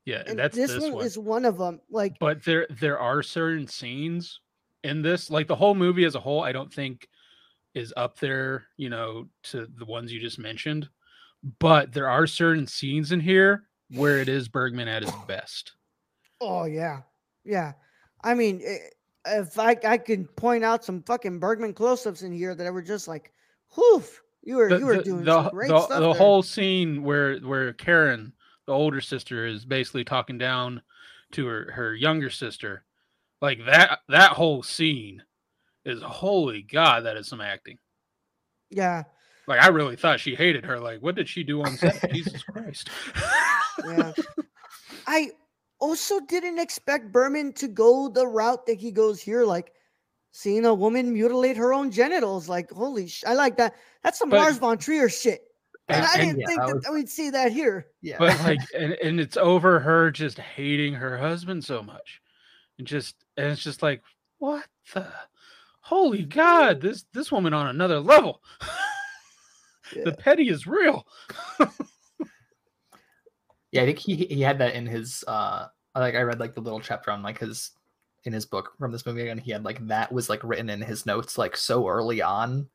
[0.05, 1.05] Yeah, and that's this, this, one, one.
[1.05, 1.79] is one of them.
[1.89, 4.39] Like, but there there are certain scenes
[4.83, 7.07] in this like the whole movie as a whole i don't think
[7.75, 10.89] is up there you know to the ones you just mentioned
[11.59, 15.73] but there are certain scenes in here where it is bergman at his best
[16.41, 17.01] oh yeah,
[17.45, 17.73] yeah.
[18.23, 18.77] I mean, eh,
[19.27, 23.07] if I I can point out some fucking Bergman close-ups in here that were just
[23.07, 23.31] like,
[23.77, 25.99] whoof, you were the, you were the- doing the- great the- stuff.
[25.99, 26.13] the there.
[26.15, 28.33] whole scene where where karin
[28.71, 30.81] the older sister is basically talking down
[31.33, 32.85] to her her younger sister
[33.41, 35.21] like that that whole scene
[35.83, 37.77] is holy god that is some acting
[38.71, 39.03] yeah.
[39.47, 40.79] Like I really thought she hated her.
[40.79, 42.09] Like, what did she do on set?
[42.13, 42.89] Jesus Christ.
[43.85, 44.13] yeah.
[45.05, 45.31] I
[45.79, 49.73] also didn't expect Bergman to go the route that he goes here, like
[50.31, 52.47] seeing a woman mutilate her own genitals.
[52.47, 53.23] Like, holy sh!
[53.27, 53.75] I like that.
[54.03, 55.41] That's some But- Lars von Trier shit.
[55.93, 57.87] And I didn't yeah, think that that, was- we'd see that here.
[58.01, 58.17] yeah.
[58.19, 62.21] but like and, and it's over her just hating her husband so much.
[62.77, 64.01] And just and it's just like,
[64.39, 65.07] what the
[65.81, 68.41] holy god, this this woman on another level.
[70.05, 71.05] The petty is real.
[73.71, 76.61] Yeah, I think he he had that in his uh like I read like the
[76.61, 77.71] little chapter on like his
[78.25, 80.81] in his book from this movie and he had like that was like written in
[80.81, 82.69] his notes like so early on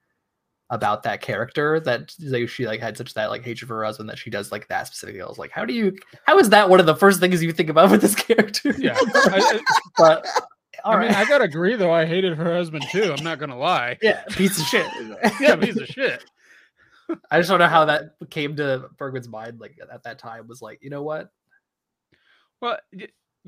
[0.71, 4.09] about that character that like, she like had such that like hatred for her husband
[4.09, 5.23] that she does like that specifically.
[5.23, 7.53] I was like, how do you how is that one of the first things you
[7.53, 8.75] think about with this character?
[8.77, 8.97] Yeah.
[8.99, 9.61] I,
[9.97, 10.41] but I,
[10.85, 11.11] all I mean.
[11.13, 11.93] I gotta agree though.
[11.93, 13.15] I hated her husband too.
[13.17, 13.97] I'm not gonna lie.
[14.03, 14.87] yeah, piece of shit.
[15.41, 16.25] Yeah, piece of shit.
[17.31, 20.61] I just don't know how that came to Bergman's mind like at that time was
[20.61, 21.31] like, you know what?
[22.61, 22.79] Well,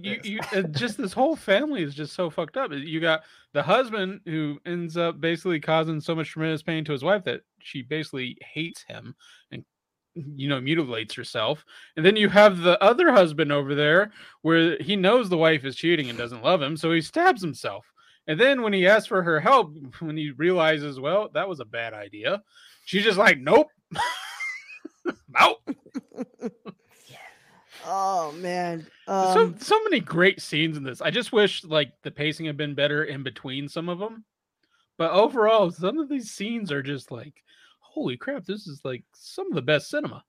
[0.01, 2.71] you, you just this whole family is just so fucked up.
[2.73, 7.03] You got the husband who ends up basically causing so much tremendous pain to his
[7.03, 9.15] wife that she basically hates him
[9.51, 9.65] and
[10.15, 11.65] you know mutilates herself.
[11.97, 15.77] And then you have the other husband over there where he knows the wife is
[15.77, 17.87] cheating and doesn't love him, so he stabs himself.
[18.27, 21.65] And then when he asks for her help, when he realizes, well, that was a
[21.65, 22.43] bad idea,
[22.85, 23.69] she's just like, nope.
[25.29, 25.59] nope.
[27.91, 28.87] Oh man.
[29.07, 31.01] so Um, so many great scenes in this.
[31.01, 34.25] I just wish like the pacing had been better in between some of them.
[34.99, 37.43] But overall, some of these scenes are just like,
[37.81, 40.23] holy crap, this is like some of the best cinema.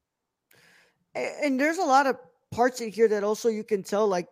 [1.15, 2.17] a- and there's a lot of
[2.51, 4.27] parts in here that also you can tell like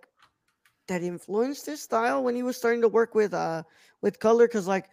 [0.88, 3.62] that influenced his style when he was starting to work with uh
[4.02, 4.90] with color because like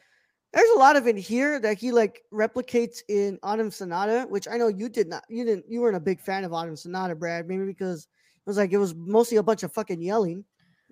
[0.53, 4.57] there's a lot of it here that he like replicates in Autumn Sonata, which I
[4.57, 7.49] know you did not you didn't you weren't a big fan of Autumn Sonata, Brad,
[7.49, 8.09] maybe because
[8.47, 10.45] was like it was mostly a bunch of fucking yelling.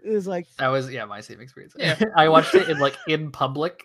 [0.04, 1.74] It was like That was yeah, my same experience.
[1.78, 1.98] Yeah.
[2.16, 3.84] I watched it in like in public.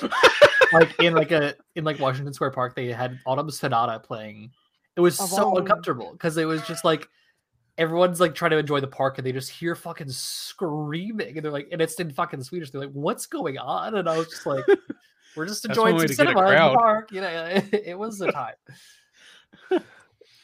[0.72, 4.50] like in like a in like Washington Square Park, they had Autumn Sonata playing.
[4.96, 7.08] It was Of so all- uncomfortable because it was just like
[7.78, 11.52] everyone's like trying to enjoy the park and they just hear fucking screaming and they're
[11.52, 12.70] like, and it's in fucking Swedish.
[12.70, 14.64] They're like, "What's going on?" And I was just like,
[15.36, 17.82] "We're just enjoying way some to get a cinema in the park." You know, it,
[17.86, 18.54] it was a time.
[19.70, 19.80] I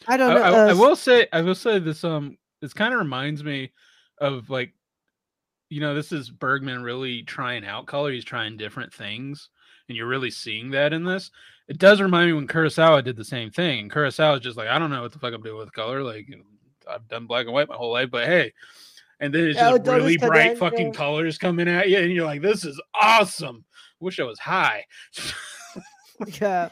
[0.07, 0.41] I, don't know.
[0.41, 2.03] I- uh, I will say, I will say this.
[2.03, 3.71] Um, this kind of reminds me
[4.19, 4.73] of like,
[5.69, 8.11] you know, this is Bergman really trying out color.
[8.11, 9.49] He's trying different things,
[9.87, 11.31] and you're really seeing that in this.
[11.67, 13.79] It does remind me when Kurosawa did the same thing.
[13.79, 16.01] And Kurosawa is just like, I don't know what the fuck I'm doing with color.
[16.01, 16.27] Like,
[16.89, 18.53] I've done black and white my whole life, but hey.
[19.19, 22.25] And then it's oh, just Adonis really bright fucking colors coming at you, and you're
[22.25, 23.65] like, "This is awesome."
[23.99, 24.85] Wish I was high.
[26.27, 26.69] Yeah.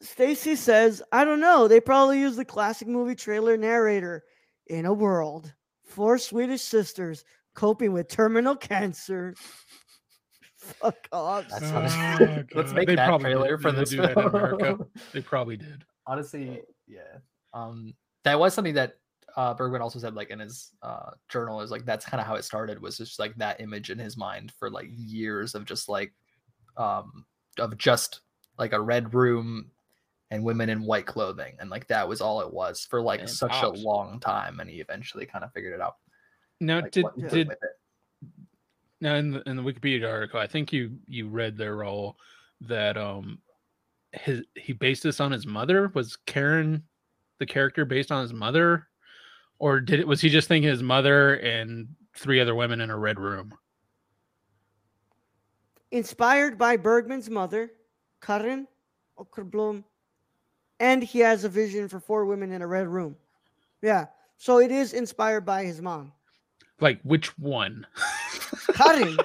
[0.00, 1.68] Stacy says, I don't know.
[1.68, 4.24] They probably use the classic movie trailer narrator
[4.68, 5.52] in a world.
[5.84, 7.24] Four Swedish sisters
[7.54, 9.34] coping with terminal cancer.
[10.56, 11.46] Fuck off.
[11.50, 12.18] That's Oh, how
[12.54, 14.64] Let's make They that probably trailer did- for they this do that in America.
[14.64, 14.86] film.
[15.12, 15.84] They probably did.
[16.06, 17.18] honestly yeah
[17.54, 18.94] um that was something that
[19.36, 22.34] uh bergman also said like in his uh journal is like that's kind of how
[22.34, 25.88] it started was just like that image in his mind for like years of just
[25.88, 26.12] like
[26.76, 27.24] um
[27.58, 28.20] of just
[28.58, 29.70] like a red room
[30.34, 33.30] and women in white clothing and like that was all it was for like And
[33.30, 33.80] such pops.
[33.80, 35.96] a long time and he eventually kind of figured it out
[36.60, 37.50] Now, like, did what to do did
[39.00, 42.16] now in the in the Wikipedia article, I think you you read their all
[42.62, 43.38] that um
[44.12, 45.90] his he based this on his mother?
[45.94, 46.82] Was Karin
[47.38, 48.88] the character based on his mother,
[49.58, 52.96] or did it was he just thinking his mother and three other women in a
[52.98, 53.52] red room?
[55.90, 57.70] Inspired by Bergman's mother,
[58.22, 58.66] Karin
[59.18, 59.84] Åkerblom,
[60.84, 63.16] and he has a vision for four women in a red room.
[63.80, 66.12] Yeah, so it is inspired by his mom.
[66.80, 67.86] Like which one?
[68.74, 69.16] Karin.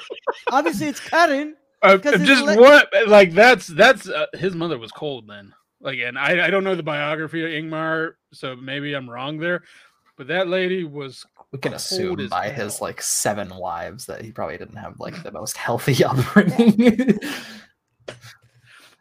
[0.52, 1.56] Obviously, it's Karin.
[1.82, 2.90] Uh, 'Cause it's just le- what?
[3.08, 5.54] Like that's that's uh, his mother was cold then.
[5.82, 9.64] Like, and I I don't know the biography of Ingmar, so maybe I'm wrong there.
[10.18, 14.22] But that lady was We can Cold assume as by his like seven wives that
[14.22, 17.18] he probably didn't have like the most healthy upbringing.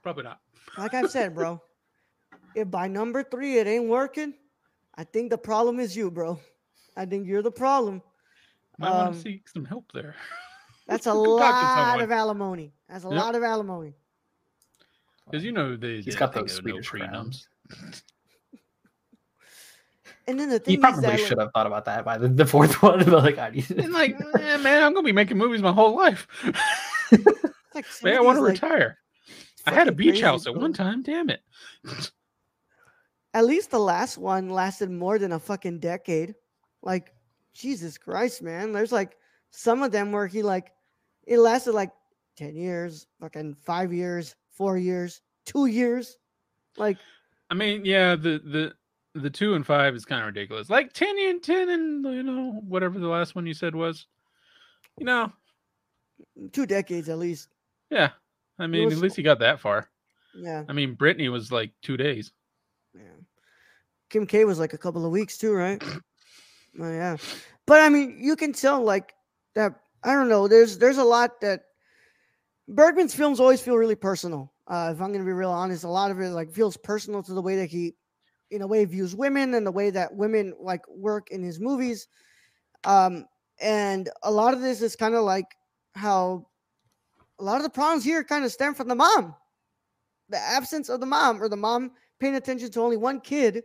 [0.02, 0.40] probably not.
[0.76, 1.60] Like I've said, bro,
[2.54, 4.34] if by number three it ain't working,
[4.94, 6.40] I think the problem is you, bro.
[6.96, 8.02] I think you're the problem.
[8.78, 10.14] Might want Um, to seek some help there.
[10.86, 12.72] That's a Go talk to lot of alimony.
[12.88, 13.18] That's a Yep.
[13.18, 13.94] lot of alimony.
[15.30, 16.92] Because you know they He's they got think those of no Swedish
[20.26, 22.18] And then the thing He probably is that, should like, have thought about that by
[22.18, 22.98] the, the fourth one.
[22.98, 25.96] But like, I need And like, eh, man, I'm gonna be making movies my whole
[25.96, 26.26] life.
[27.74, 28.98] like man, I want to like, retire.
[29.66, 31.02] I had a beach house at one time.
[31.02, 31.40] Damn it.
[33.38, 36.34] At least the last one lasted more than a fucking decade.
[36.82, 37.14] Like,
[37.54, 38.72] Jesus Christ, man.
[38.72, 39.16] There's like
[39.50, 40.72] some of them where he like
[41.24, 41.92] it lasted like
[42.36, 46.16] 10 years, fucking five years, four years, two years.
[46.76, 46.98] Like,
[47.48, 48.74] I mean, yeah, the the
[49.14, 50.68] the two and five is kind of ridiculous.
[50.68, 54.06] Like ten and ten and you know whatever the last one you said was.
[54.98, 55.32] You know,
[56.50, 57.48] two decades at least.
[57.88, 58.10] yeah.
[58.58, 59.88] I mean, was- at least he got that far.
[60.34, 60.64] Yeah.
[60.68, 62.32] I mean, Brittany was like two days.
[62.94, 63.02] Yeah.
[64.10, 65.82] Kim K was like a couple of weeks too, right?
[66.80, 67.16] oh, yeah.
[67.66, 69.14] But I mean, you can tell like
[69.54, 69.74] that.
[70.04, 70.48] I don't know.
[70.48, 71.62] There's there's a lot that
[72.68, 74.52] Bergman's films always feel really personal.
[74.66, 77.34] Uh, if I'm gonna be real honest, a lot of it like feels personal to
[77.34, 77.94] the way that he,
[78.50, 82.08] in a way, views women and the way that women like work in his movies.
[82.84, 83.26] Um,
[83.60, 85.46] and a lot of this is kind of like
[85.94, 86.46] how
[87.38, 89.34] a lot of the problems here kind of stem from the mom,
[90.28, 93.62] the absence of the mom or the mom paying attention to only one kid.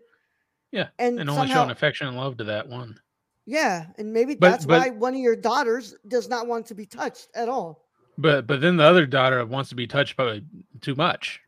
[0.73, 2.99] Yeah, and, And only somehow, showing affection and love to that one.
[3.45, 6.75] yeah, and maybe But- that's but- why one of your daughters does not want to
[6.75, 7.88] be touched at all.
[8.17, 10.41] But but then the other daughter wants to be touched by
[10.81, 11.39] too much.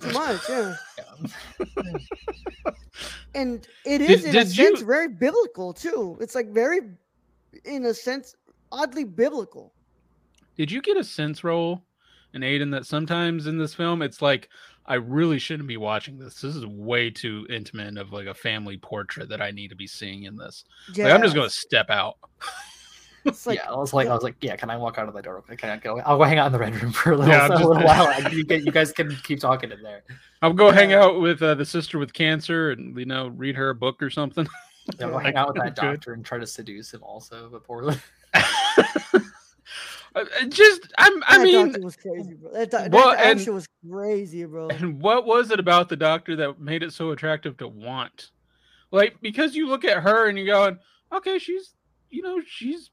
[0.00, 0.76] Too much, yeah.
[3.34, 6.16] And it is in a did you- very biblical too.
[6.20, 6.80] It's like very,
[7.64, 8.34] in a sense,
[8.72, 9.72] oddly biblical.
[10.56, 11.82] Did you get a sense roll
[12.34, 14.48] in Ayden that sometimes in this film it's like
[14.88, 16.40] I really shouldn't be watching this.
[16.40, 19.86] This is way too intimate of like a family portrait that I need to be
[19.86, 20.64] seeing in this.
[20.94, 22.16] Yeah, Like, I'm just gonna step out.
[23.24, 24.12] It's like yeah, I was like, yeah.
[24.12, 25.42] I was like, yeah, can I walk out of the door?
[25.42, 25.98] Can I go?
[26.00, 27.68] I'll go hang out in the red room for a little, Yeah, I'm a just-
[27.68, 28.06] little while.
[28.08, 30.04] and You, get, you guys can keep talking in there.
[30.40, 33.70] I'll go hang out with uh, the sister with cancer and you know read her
[33.70, 34.46] a book or something.
[34.98, 37.64] Yeah, I'll go hang out with that doctor and try to seduce him also, but
[37.64, 37.96] poorly.
[40.14, 42.52] Uh, just I'm I that mean doctor was crazy, bro.
[42.52, 44.68] That, doc- well, that and- was crazy, bro.
[44.72, 48.30] And what was it about the doctor that made it so attractive to want?
[48.90, 50.78] Like, because you look at her and you're going,
[51.12, 51.74] okay, she's,
[52.10, 52.90] you know, she's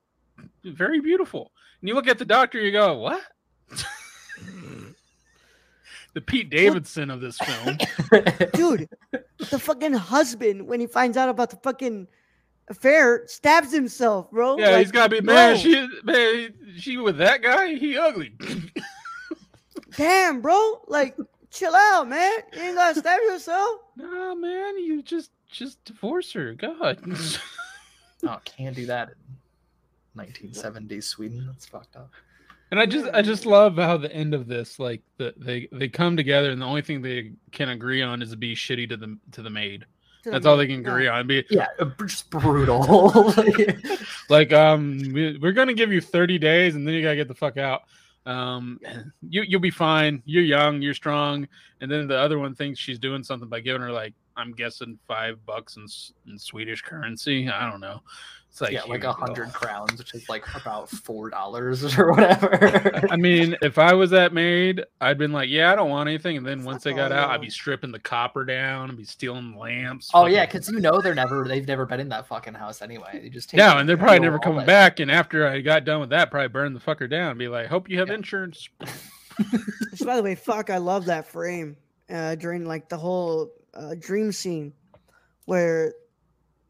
[0.65, 1.51] very beautiful.
[1.79, 3.21] And you look at the doctor, you go, what?
[6.13, 7.77] the Pete Davidson of this film.
[8.53, 8.89] Dude,
[9.51, 12.07] the fucking husband when he finds out about the fucking
[12.67, 14.57] affair stabs himself, bro.
[14.57, 17.97] Yeah, Like, he's got to be, man, bro, she, man, she with that guy, he
[17.97, 18.33] ugly.
[19.97, 20.81] damn, bro.
[20.87, 21.17] Like,
[21.51, 22.39] chill out, man.
[22.53, 23.79] You ain't gotta stab yourself.
[23.95, 26.53] nah, man, you just, just divorce her.
[26.53, 26.99] God.
[28.27, 29.09] oh, can't do that
[30.15, 31.45] in 1970s Sweden.
[31.47, 32.11] That's fucked up.
[32.71, 35.87] And I just I just love how the end of this, like the, they they
[35.87, 38.97] come together and the only thing they can agree on is to be shitty to
[38.97, 39.85] the to the maid.
[40.31, 41.27] That's all they can agree on.
[41.27, 41.67] Be Yeah,
[42.05, 43.33] just brutal.
[44.29, 47.35] like, um, we, we're gonna give you 30 days and then you gotta get the
[47.35, 47.83] fuck out.
[48.25, 48.79] Um,
[49.29, 50.21] you you'll be fine.
[50.25, 50.81] You're young.
[50.81, 51.47] You're strong.
[51.81, 54.99] And then the other one thinks she's doing something by giving her like I'm guessing
[55.07, 55.85] five bucks in,
[56.27, 57.49] in Swedish currency.
[57.49, 58.01] I don't know.
[58.55, 63.05] It's like yeah, like a hundred crowns, which is like about four dollars or whatever.
[63.11, 66.37] I mean, if I was that maid, I'd been like, yeah, I don't want anything.
[66.37, 69.57] And then once they got out, I'd be stripping the copper down and be stealing
[69.57, 70.09] lamps.
[70.13, 73.19] oh yeah, because you know they're never they've never been in that fucking house anyway.
[73.23, 74.65] They just take yeah, and they're probably never coming day.
[74.67, 75.01] back.
[75.01, 77.31] And after I got done with that, probably burn the fucker down.
[77.31, 78.13] and Be like, hope you have Yeah.
[78.13, 78.69] insurance.
[79.91, 81.75] Which, by the way, fuck, I love that frame
[82.09, 84.71] uh, during like the whole uh, dream scene
[85.43, 85.93] where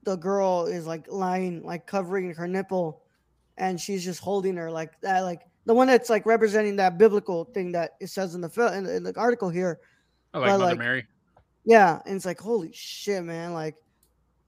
[0.06, 3.02] the girl is like lying, like covering her nipple,
[3.58, 7.46] and she's just holding her like that, like the one that's like representing that biblical
[7.46, 9.80] thing that it says in the film in, in the article here.
[10.34, 11.06] I like But, Mother like, Mary.
[11.66, 13.54] Yeah, and it's like holy shit, man.
[13.54, 13.76] Like,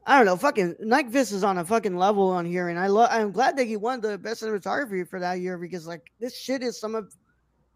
[0.05, 3.09] I don't know, fucking Nykvist is on a fucking level on here, and I love.
[3.11, 6.61] I'm glad that he won the best cinematography for that year because like this shit
[6.63, 7.13] is some of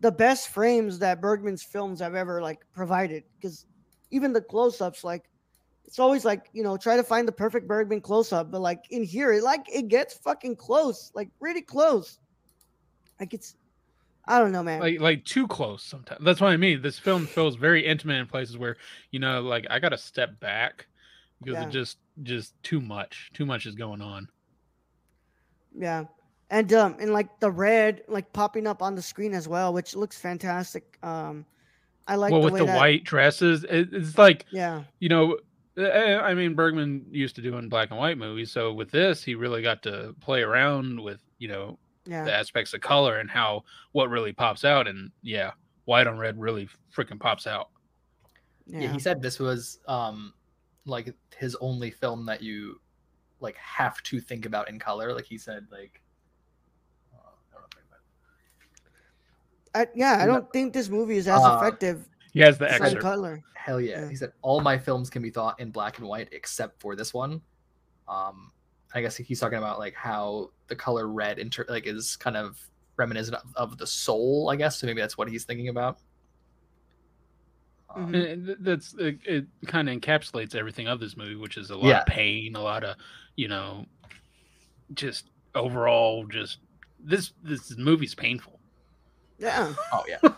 [0.02, 3.24] the best frames that Bergman's films have ever like provided.
[3.40, 3.66] Because
[4.10, 5.30] even the close-ups, like,
[5.92, 9.04] it's always like you know try to find the perfect Bergman close-up, but like in
[9.04, 12.18] here, it like it gets fucking close, like really close.
[13.20, 13.58] Like it's,
[14.26, 14.80] I don't know, man.
[14.80, 16.24] Like like too close sometimes.
[16.24, 16.82] That's what I mean.
[16.82, 18.78] This film feels very intimate in places where
[19.10, 20.88] you know, like I got to step back
[21.44, 21.68] because Yeah.
[21.68, 23.30] it just just too much.
[23.34, 24.30] Too much is going on.
[25.78, 26.06] Yeah.
[26.52, 29.94] And um and like the red like popping up on the screen as well, which
[29.94, 30.98] looks fantastic.
[31.04, 31.46] Um
[32.08, 34.84] I like well, the with the that, white dresses, it's like Yeah.
[35.00, 35.38] you know.
[35.78, 35.84] Uh,
[36.22, 39.62] I mean, Bergman used to doing black and white movies, so with this, he really
[39.62, 42.24] got to play around with you know Yeah.
[42.26, 44.88] the aspects of color and how what really pops out.
[44.88, 45.52] And yeah,
[45.86, 47.70] white on red really freaking pops out.
[48.68, 48.82] Yeah.
[48.82, 48.92] Yeah.
[48.94, 50.34] he said this was um
[50.86, 52.80] like his only film that you
[53.40, 55.14] like have to think about in color.
[55.14, 56.02] Like he said, like
[57.14, 57.18] uh,
[57.52, 57.68] I don't know
[59.74, 62.58] if I- I, yeah, I don't think this movie is as Uh, effective He has
[62.58, 63.02] the in excerpt.
[63.02, 63.44] color.
[63.54, 64.02] Hell yeah.
[64.02, 64.10] Yeah.
[64.10, 67.14] He said all my films can be thought in black and white except for this
[67.14, 67.42] one.
[68.08, 68.52] Um
[68.94, 72.60] I guess he's talking about like how the color red inter- like is kind of
[72.98, 74.80] reminiscent of, of the soul, I guess.
[74.80, 76.00] So maybe that's what he's thinking about.
[77.94, 78.14] Um.
[78.16, 81.86] And that's it, it kind of encapsulates everything of this movie, which is a lot
[81.88, 82.00] Yeah.
[82.02, 82.96] of pain, a lot of
[83.36, 83.86] you know,
[84.94, 86.60] just overall, just
[87.04, 88.60] this this movie's painful.
[89.38, 89.74] Yeah.
[89.94, 90.20] Oh yeah.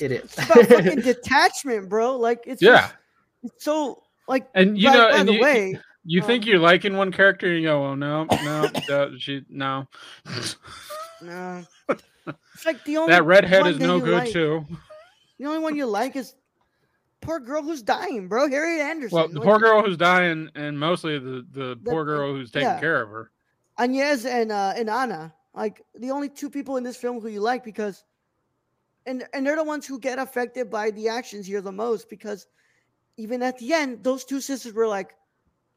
[0.00, 0.22] It is.
[0.24, 2.16] It's about fucking detachment, bro.
[2.16, 2.94] Like it's Yeah, just,
[3.42, 6.48] it's so like and you by, know, by and the you, way, you think um,
[6.48, 9.86] you're liking one character, and you go, "Oh no, no, no, she no."
[11.22, 11.62] no.
[12.54, 14.64] It's like the only that redhead one is no good like- too.
[15.38, 16.34] The only one you like is
[17.22, 18.48] poor girl who's dying, bro.
[18.48, 19.16] Harriet Andersson.
[19.16, 22.50] Well, the Like, poor girl who's dying, and mostly the the The- poor girl who's
[22.50, 22.78] taking yeah.
[22.78, 23.30] care of her.
[23.78, 27.40] Agnes and uh, and Anna, like the only two people in this film who you
[27.40, 28.04] like because,
[29.06, 32.46] and and they're the ones who get affected by the actions here the most because,
[33.16, 35.14] even at the end, those two sisters were like,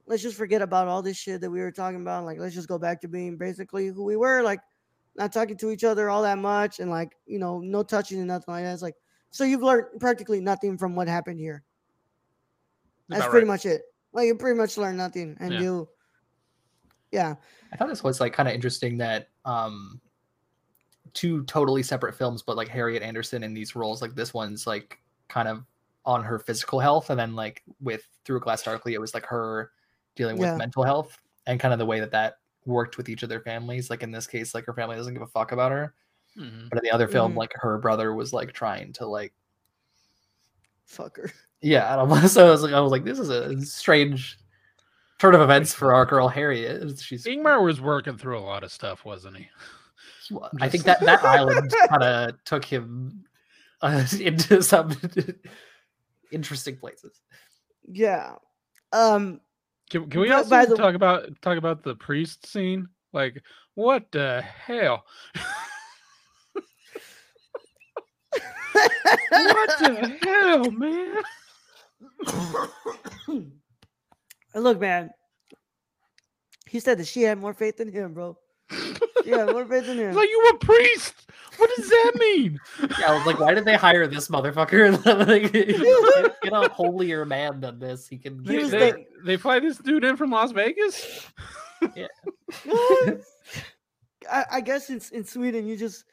[0.05, 2.25] let's just forget about all this shit that we were talking about.
[2.25, 4.59] Like, let's just go back to being basically who we were, like,
[5.15, 8.27] not talking to each other all that much, and like, you know, no touching and
[8.27, 8.73] nothing like that.
[8.73, 8.95] It's like,
[9.31, 11.63] so you've learned practically nothing from what happened here.
[13.09, 13.53] That's About pretty right.
[13.53, 13.81] much it.
[14.11, 15.61] Like, you pretty much learned nothing, and Yeah.
[15.61, 15.89] you,
[17.11, 17.35] yeah,
[17.71, 20.01] I thought this was like kind of interesting that um
[21.13, 24.99] two totally separate films, but like Harriet Andersson in these roles, like this one's like
[25.29, 25.63] kind of
[26.05, 29.25] on her physical health, and then like with Through a Glass Darkly, it was like
[29.25, 29.71] her
[30.15, 30.57] dealing with Yeah.
[30.57, 33.89] mental health and kind of the way that that worked with each of their families.
[33.89, 35.93] Like in this case, like her family doesn't give a fuck about her,
[36.37, 36.69] Mhm.
[36.69, 37.37] but in the other film, Mhm.
[37.37, 39.33] like her brother was like trying to like
[40.85, 41.31] fuck her.
[41.61, 41.91] yeah.
[41.91, 42.15] I don't know.
[42.27, 44.37] So I was like, I was like, this is a strange
[45.19, 46.99] turn of events for our girl Harriet.
[46.99, 49.47] She's Ingmar was working through a lot of stuff, wasn't he?
[50.27, 53.25] He wa- I think that that island kind of took him
[53.81, 54.95] uh, into some
[56.31, 57.19] interesting places.
[57.87, 58.35] Yeah.
[58.91, 59.41] Um.
[59.89, 62.87] Can, can we But also by the- talk about talk about the priest scene?
[63.11, 63.43] Like,
[63.75, 65.03] what the hell?
[69.29, 71.21] what the hell, man?
[74.55, 75.09] Look, man.
[76.67, 78.37] He said that she had more faith than him, bro.
[79.25, 80.15] Yeah, more faith in him.
[80.15, 81.31] Like you a priest?
[81.57, 82.59] What does that mean?
[82.99, 85.03] Yeah, I was like, why did they hire this motherfucker?
[85.27, 88.07] like, get, get a holier man than this.
[88.07, 88.43] He can.
[88.43, 91.27] He They, they, the- they fly this dude in from Las Vegas?
[94.31, 96.05] I, I guess in in Sweden, you just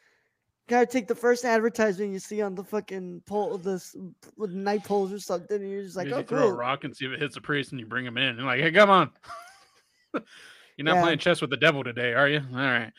[0.67, 3.95] gotta take the first advertisement you see on the fucking pole, this
[4.37, 6.83] with night poles or something, and you're just like, you oh, just throw a rock
[6.83, 8.37] and see if it hits a priest, and you bring him in.
[8.37, 9.11] And like, hey, come on.
[10.77, 11.03] You're not Yeah.
[11.03, 12.41] playing chess with the devil today, are you?
[12.51, 12.91] All right.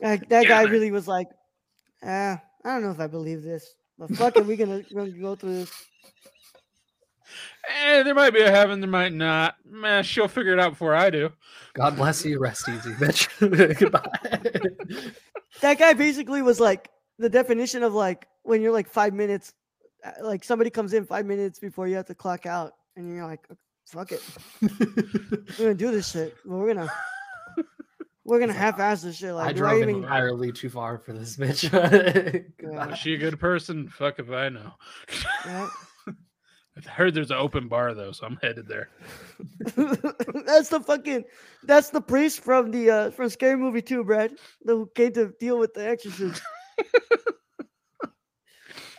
[0.00, 1.28] Like, that Get guy really was like,
[2.02, 5.34] ah, I don't know if I believe this, but fuck it, we're gonna, gonna go
[5.36, 5.72] through this.
[7.68, 9.56] Eh, there might be a heaven, there might not.
[9.64, 11.30] Man, she'll figure it out before I do.
[11.72, 12.38] God bless you.
[12.38, 13.28] Rest easy, bitch.
[13.78, 15.10] Goodbye.
[15.62, 19.54] that guy basically was like the definition of like when you're like five minutes,
[20.04, 23.26] uh, like somebody comes in five minutes before you have to clock out, and you're
[23.26, 23.46] like,
[23.86, 24.22] fuck it,
[24.62, 26.36] we're gonna do this shit.
[26.44, 26.90] But we're gonna
[28.24, 29.34] we're gonna half-ass this shit.
[29.34, 29.96] Like, I do I drove even?
[29.96, 31.70] entirely too far for this bitch.
[32.58, 32.92] Goodbye.
[32.92, 33.88] Is she a good person?
[33.88, 34.72] Fuck if I know.
[35.46, 35.68] Yeah.
[36.76, 38.88] I heard there's an open bar though, so I'm headed there.
[40.44, 41.24] that's the fucking
[41.62, 45.58] that's the priest from the uh from Scary Movie 2, Brad, who came to deal
[45.58, 46.42] with the exorcist.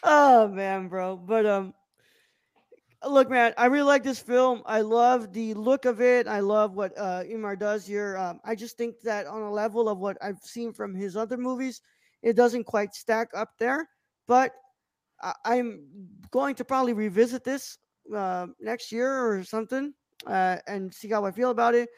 [0.03, 1.17] oh man, bro.
[1.17, 1.73] But um
[3.11, 4.61] look, man, I really like this film.
[4.65, 6.27] I love the look of it.
[6.27, 8.17] I love what uh, Ingmar does here.
[8.17, 11.37] Um, I just think that on a level of what I've seen from his other
[11.37, 11.81] movies,
[12.23, 13.87] it doesn't quite stack up there.
[14.27, 14.53] But
[15.21, 15.85] I- I'm
[16.31, 17.77] going to probably revisit this
[18.15, 19.93] uh, next year or something
[20.27, 21.89] uh, and see how I feel about it.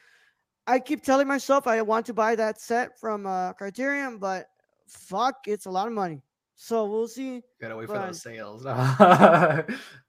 [0.67, 4.47] I keep telling myself I want to buy that set from uh, Criterion, but
[4.87, 6.21] fuck, it's a lot of money.
[6.55, 7.41] So we'll see.
[7.61, 8.65] Gotta wait for But- those sales.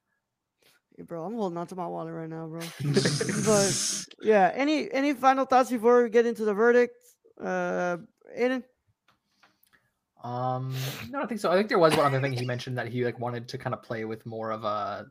[0.99, 2.59] Hey, bro, I'm holding on to my wallet right now, bro.
[3.45, 6.97] but yeah, any any final thoughts before we get into the verdict?
[7.41, 7.99] Uh,
[8.37, 8.65] Ayden.
[10.25, 10.75] Um,
[11.09, 11.53] no, I don't think so.
[11.53, 13.75] I think there was one other thing he mentioned that he like wanted to kind
[13.75, 15.07] of play with more of a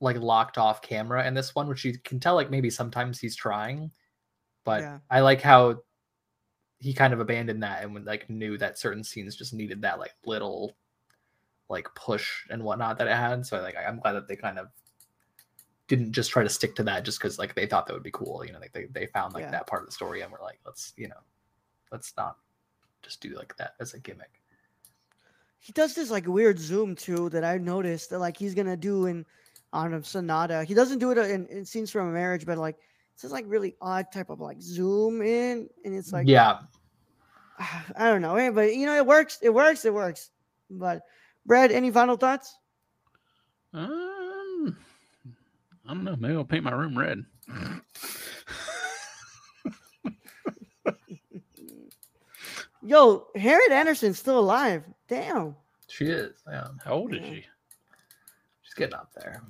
[0.00, 3.36] like locked off camera in this one, which you can tell like maybe sometimes he's
[3.36, 3.92] trying,
[4.64, 4.98] but Yeah.
[5.08, 5.82] I like how
[6.78, 10.14] he kind of abandoned that and like knew that certain scenes just needed that like
[10.26, 10.76] little
[11.68, 13.46] like push and whatnot that it had.
[13.46, 14.66] So like I'm glad that they kind of
[15.88, 18.10] didn't just try to stick to that just because like they thought that would be
[18.10, 18.44] cool.
[18.44, 19.50] You know, like they, they found like Yeah.
[19.50, 21.20] that part of the story and we're like, let's you know,
[21.90, 22.36] let's not
[23.02, 24.40] just do like that as a gimmick.
[25.58, 29.06] He does this like weird zoom too that I noticed that like he's gonna do
[29.06, 29.26] in
[29.72, 30.64] Autumn Sonata.
[30.64, 32.76] He doesn't do it in, in scenes from a marriage, but like
[33.12, 36.60] it's just like really odd type of like zoom in, and it's like yeah,
[37.58, 39.38] I don't know, eh, but you know it works.
[39.42, 39.84] It works.
[39.84, 40.30] It works.
[40.70, 41.02] But
[41.46, 42.56] Brad, any final thoughts?
[43.72, 44.17] Um,
[45.88, 46.16] I don't know.
[46.16, 47.24] Maybe I'll paint my room red.
[52.82, 54.84] Yo, Harriet Andersson's still alive.
[55.08, 55.56] Damn.
[55.88, 56.42] she is.
[56.48, 56.78] Damn.
[56.84, 57.44] How old is she?
[58.62, 59.42] she's getting up there.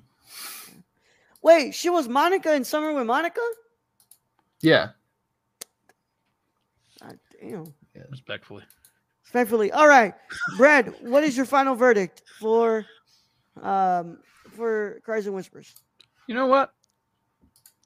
[1.43, 3.41] Wait, she was Monica in Summer with Monica?
[4.61, 4.91] Yeah,
[7.01, 7.73] God damn.
[8.11, 8.65] Respectfully.
[9.25, 9.71] Respectfully.
[9.73, 10.15] All right.
[10.57, 12.87] Brad, what is your final verdict for
[13.63, 14.19] um
[14.57, 15.75] for Cries and Whispers?
[16.29, 16.73] You know what?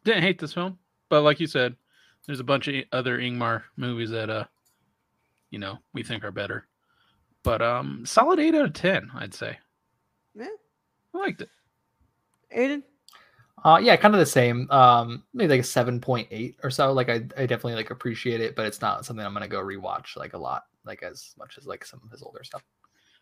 [0.04, 0.78] Didn't hate this film,
[1.08, 1.76] but like you said,
[2.26, 4.44] there's a bunch of other Ingmar movies that uh,
[5.50, 6.66] you know, we think are better.
[7.44, 9.58] But um, solid eight out of ten, I'd say.
[10.34, 10.46] Yeah.
[11.14, 11.50] I liked it.
[12.56, 12.82] Ayden?
[13.64, 14.68] uh, yeah, kind of the same.
[14.70, 16.92] Um, maybe like a seven point eight or so.
[16.92, 20.16] Like I, I definitely like appreciate it, but it's not something I'm gonna go rewatch
[20.16, 22.64] like a lot, like as much as like some of his older stuff.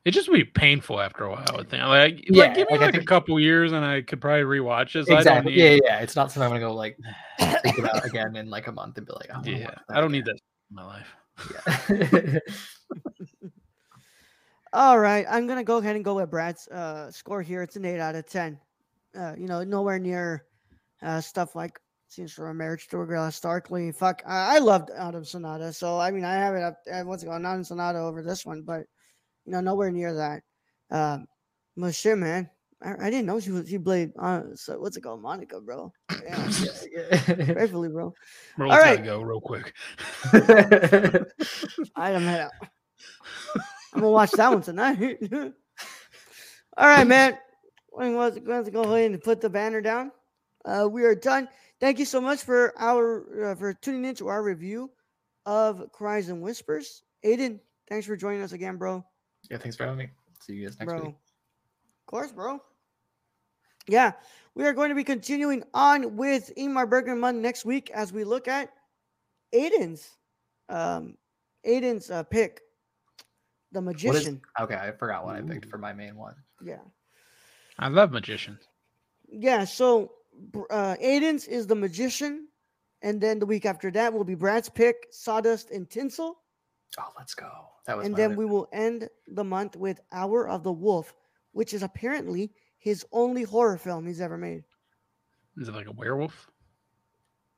[0.06, 1.44] It just would be painful after a while.
[1.52, 1.82] I would think.
[1.84, 4.20] Like, Yeah, like give me like, I like, a think- couple years, and I could
[4.20, 5.06] probably rewatch this.
[5.08, 5.52] I don't Exactly.
[5.52, 5.98] need, Yeah, yeah, yeah.
[6.00, 6.96] It's not something I'm gonna go like
[7.62, 9.74] think about again in like a month and be like, I yeah.
[9.90, 10.36] I don't need again.
[10.36, 11.14] that in my life.
[12.32, 12.38] Yeah.
[14.72, 15.26] All right.
[15.28, 17.62] I'm gonna go ahead and go with Brad's uh score here.
[17.62, 18.58] It's an eight out of ten.
[19.18, 20.44] Uh, you know, nowhere near
[21.02, 21.78] uh stuff like
[22.08, 23.90] Scenes from a Marriage to a Glass Darkly.
[23.92, 24.22] Fuck.
[24.26, 25.72] I, I loved Autumn Sonata.
[25.72, 28.46] So I mean I have it up uh, what's it called, Autumn Sonata over this
[28.46, 28.84] one, but
[29.46, 30.42] know, nowhere near that.
[30.90, 31.26] Um
[31.76, 32.50] but shit, man.
[32.82, 35.22] I, I didn't know she was she played uh so what's it called?
[35.22, 35.92] Monica, bro.
[36.22, 37.52] Yeah.
[37.52, 38.14] Gratefully, bro.
[38.58, 38.80] All right.
[38.80, 39.04] right.
[39.04, 39.74] go real quick.
[40.32, 42.52] I am head out.
[43.92, 45.18] I'm gonna watch that one tonight.
[46.76, 47.38] All right, man.
[47.92, 50.12] We're going to go ahead and put the banner down.
[50.64, 51.48] Uh, we are done.
[51.80, 54.90] Thank you so much for our uh, for tuning in to our review
[55.46, 57.02] of Cries and Whispers.
[57.24, 59.04] Ayden, thanks for joining us again, bro.
[59.50, 60.08] Yeah, thanks for having me.
[60.40, 61.02] See you guys next bro.
[61.02, 61.14] week.
[61.14, 62.62] Of course, bro.
[63.86, 64.12] Yeah,
[64.54, 68.46] we are going to be continuing on with Ingmar Bergman next week as we look
[68.48, 68.70] at
[69.52, 70.08] Ayden's
[70.68, 71.16] um
[71.66, 72.60] Ayden's uh, pick,
[73.72, 74.40] the What is, magician.
[74.60, 76.34] okay, I forgot what I picked for my main one.
[76.64, 76.78] Yeah.
[77.78, 78.60] I love magicians.
[79.28, 80.12] Yeah, so
[80.70, 82.46] uh Ayden's is the magician,
[83.02, 86.38] and then the week after that will be Brad's pick, Sawdust and Tinsel.
[86.98, 87.50] Oh, let's go.
[87.86, 91.14] That was And then other we will end the month with Hour of the Wolf,
[91.52, 94.64] which is apparently his only horror film he's ever made.
[95.56, 96.50] Is it like a werewolf?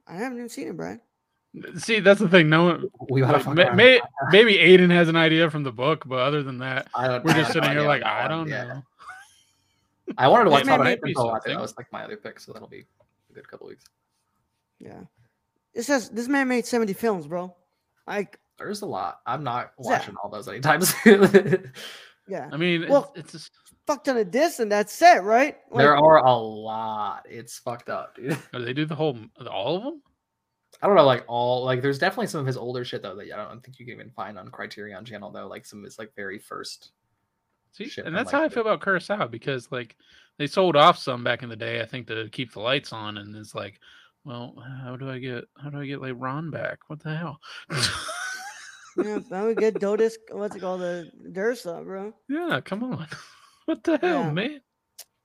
[0.06, 1.00] I haven't even seen it, Brad.
[1.76, 2.48] See, that's the thing.
[2.48, 2.88] No one.
[3.10, 6.42] we gotta like, may, may, maybe Ayden has an idea from the book, but other
[6.42, 8.48] than that, I don't, we're I just have no sitting here idea like, I don't
[8.48, 8.64] yeah.
[8.64, 8.82] know.
[10.18, 11.54] I wanted to watch This man Top may Gun be until after something.
[11.54, 12.86] that was like my other pick, so that'll be
[13.30, 13.84] a good couple weeks.
[14.78, 15.00] Yeah.
[15.74, 17.54] It says this man made 70 films, bro.
[18.06, 19.20] Like, There's a lot.
[19.26, 21.72] I'm not Is that- watching all those anytime soon.
[22.28, 22.48] yeah.
[22.52, 23.52] I mean, Well- it's, it's just.
[23.84, 25.56] Fuck ton of this and that's it, right?
[25.72, 27.26] Like, there are a lot.
[27.28, 28.30] It's fucked up, dude.
[28.30, 29.18] Do oh, they do the whole,
[29.50, 30.02] all of them?
[30.80, 33.32] I don't know, like all like there's definitely some of his older shit though that
[33.32, 35.98] I don't think you can even find on Criterion Channel though, like some of his
[35.98, 36.92] like very first.
[37.72, 39.96] See, Shit and from, that's like, how I feel about Kurosawa because like
[40.38, 43.18] they sold off some back in the day, I think, to keep the lights on,
[43.18, 43.80] and it's like,
[44.24, 44.54] well,
[44.84, 46.78] how do I get how do I get like Ran back?
[46.86, 47.40] What the hell?
[48.96, 50.80] yeah, oh, I would get Dodis, what's it called?
[50.80, 52.12] The Dersu, bro.
[52.28, 53.06] yeah, come on.
[53.66, 54.30] What the hell, Yeah.
[54.32, 54.60] man?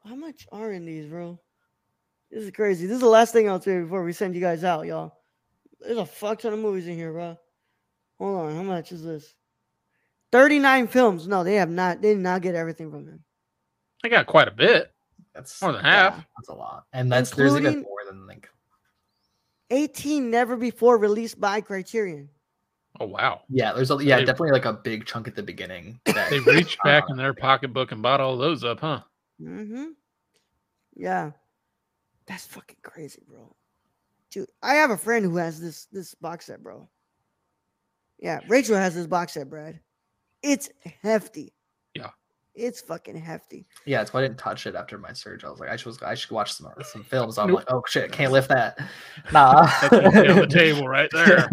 [0.05, 1.39] How much are in these, bro?
[2.29, 2.85] This is crazy.
[2.85, 5.17] This is the last thing I'll say before we send you guys out, y'all.
[5.81, 7.35] There's a fuck ton of movies in here, bro.
[8.19, 9.33] Hold on, how much is this?
[10.31, 11.27] 39 films.
[11.27, 12.01] No, they have not.
[12.01, 13.23] They did not get everything from them.
[14.03, 14.91] I got quite a bit.
[15.33, 16.15] That's More than half.
[16.17, 16.23] Yeah.
[16.37, 18.49] That's a lot, and that's there's even Including- more than like.
[19.71, 22.29] 18 never before released by Criterion.
[22.99, 23.41] Oh wow.
[23.49, 25.99] Yeah, there's a yeah They- definitely like a big chunk at the beginning.
[26.05, 29.01] That, They reached back in their pocketbook and bought all those up, huh?
[29.41, 29.85] Mm-hmm.
[30.95, 31.31] Yeah.
[32.25, 33.55] That's fucking crazy, bro.
[34.31, 36.89] Dude, I have a friend who has this this box set, bro.
[38.19, 39.79] Yeah, Rachel has this box set, Brad.
[40.41, 40.69] It's
[41.03, 41.53] hefty.
[41.93, 42.09] Yeah.
[42.55, 43.67] It's fucking hefty.
[43.85, 45.43] yeah, it's why I didn't touch it after my surge.
[45.43, 47.37] I was like, I should I should watch some some films.
[47.37, 47.57] I'm Nope.
[47.57, 48.79] like, oh shit, can't lift that.
[49.31, 51.47] Nah, That's on the table right there.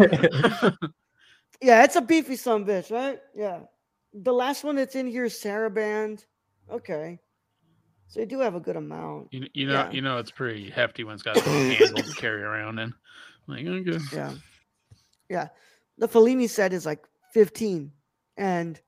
[1.64, 3.18] Yeah, it's a beefy son bitch, right?
[3.34, 3.60] Yeah.
[4.12, 6.26] The last one that's in here is Saraband.
[6.70, 7.18] Okay.
[8.06, 9.28] So they do have a good amount.
[9.32, 9.90] you, you know, Yeah.
[9.90, 12.92] you know, it's pretty hefty when it's got a handle to carry around and
[13.46, 13.98] like okay.
[14.12, 14.34] Yeah.
[15.30, 15.48] Yeah.
[15.96, 17.02] The Fellini set is like
[17.32, 17.90] 15.
[18.36, 18.78] And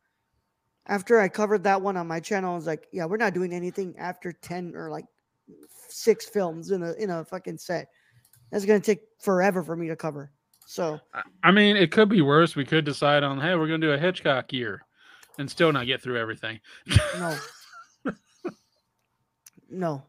[0.86, 3.54] after I covered that one on my channel, I was like, yeah, we're not doing
[3.54, 5.06] anything after 10 or like
[5.88, 7.88] six films in a in a fucking set.
[8.50, 10.30] That's gonna take forever for me to cover.
[10.66, 11.00] So
[11.44, 12.56] I- mean, it could be worse.
[12.56, 14.82] We could decide on, hey, we're gonna do a Hitchcock year,
[15.38, 16.60] and still not get through everything.
[17.18, 17.38] no.
[19.70, 20.02] no.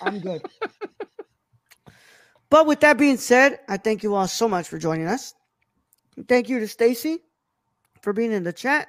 [0.00, 0.42] I'm good.
[2.50, 5.34] But with that being said, I thank you all so much for joining us.
[6.28, 7.18] Thank you to Stacy
[8.00, 8.88] for being in the chat.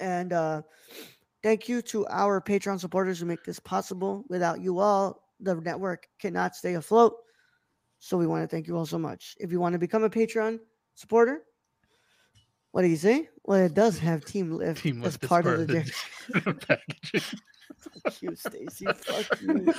[0.00, 0.62] And uh
[1.42, 4.24] thank you to our Patreon supporters who make this possible.
[4.28, 7.14] Without you all, the network cannot stay afloat.
[8.04, 9.36] So we want to thank you all so much.
[9.38, 10.58] If you want to become a Patreon
[10.96, 11.42] supporter,
[12.72, 13.28] what do you say?
[13.44, 15.88] Well, it does have Team Lift Team as Lift is part of the,
[16.66, 17.38] packaging.
[17.78, 18.86] Fuck you, Stacy.
[18.86, 19.72] Fuck you.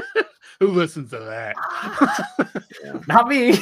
[0.60, 1.56] Who listens to that?
[3.08, 3.58] not me.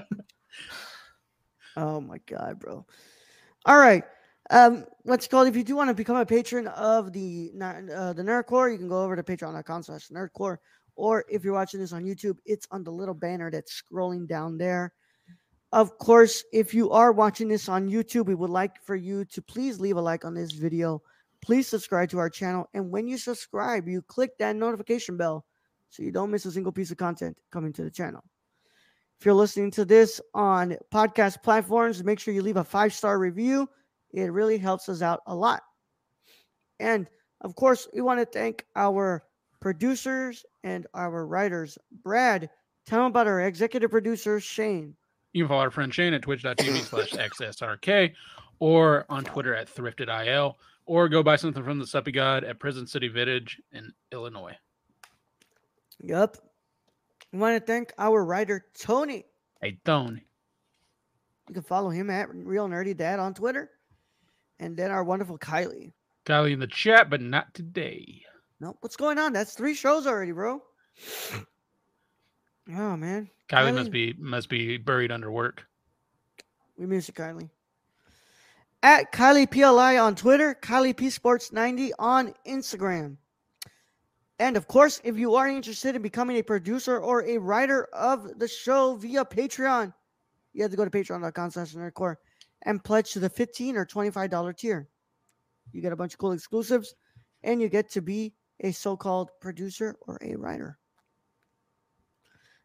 [1.76, 2.84] Oh my god, bro.
[3.64, 4.02] All right.
[4.50, 5.46] Um, what's it called?
[5.46, 8.68] If you do want to become a patron of the Ner- uh, the Nerd Corps,
[8.68, 10.58] you can go over to patreon.com slash nerdcorps.
[10.98, 14.58] Or if you're watching this on YouTube, it's on the little banner that's scrolling down
[14.58, 14.92] there.
[15.70, 19.40] Of course, if you are watching this on YouTube, we would like for you to
[19.40, 21.00] please leave a like on this video.
[21.40, 22.68] Please subscribe to our channel.
[22.74, 25.44] And when you subscribe, you click that notification bell
[25.88, 28.24] so you don't miss a single piece of content coming to the channel.
[29.20, 33.20] If you're listening to this on podcast platforms, make sure you leave a five star
[33.20, 33.68] review.
[34.12, 35.62] It really helps us out a lot.
[36.80, 37.06] And
[37.42, 39.22] of course, we want to thank our
[39.60, 41.78] producers and our writers.
[42.02, 42.50] Brad,
[42.86, 44.94] tell them about our executive producer, Shane.
[45.32, 48.12] You can follow our friend Shane at twitch.tv slash XSRK
[48.60, 50.54] or on Twitter at thriftedil
[50.86, 54.56] or go buy something from the Suppy God at Prison City Vintage in Illinois.
[56.00, 56.38] Yep.
[57.32, 59.26] We want to thank our writer, Tony.
[59.60, 60.24] Hey, Tony.
[61.48, 63.70] You can follow him at Real Nerdy Dad on Twitter.
[64.58, 65.92] And then our wonderful Kylie.
[66.26, 68.22] Kylie in the chat, but not today.
[68.60, 68.78] Nope.
[68.80, 69.32] What's going on?
[69.32, 70.62] That's three shows already, bro.
[72.70, 73.30] Oh, man.
[73.48, 75.66] Kylie Kylie- must be must be buried under work.
[76.76, 77.48] We miss you, Kylie.
[78.82, 83.16] At Kylie PLI on Twitter, Kylie P Sports 90 on Instagram.
[84.38, 88.38] And of course, if you are interested in becoming a producer or a writer of
[88.38, 89.92] the show via Patreon,
[90.52, 92.18] you have to go to patreon.com slash nerdcorps
[92.62, 94.88] and pledge to the 15 or $25 tier.
[95.72, 96.94] You get a bunch of cool exclusives
[97.42, 100.78] and you get to be a so-called producer or a writer.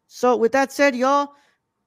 [0.06, 1.32] So with that said, y'all,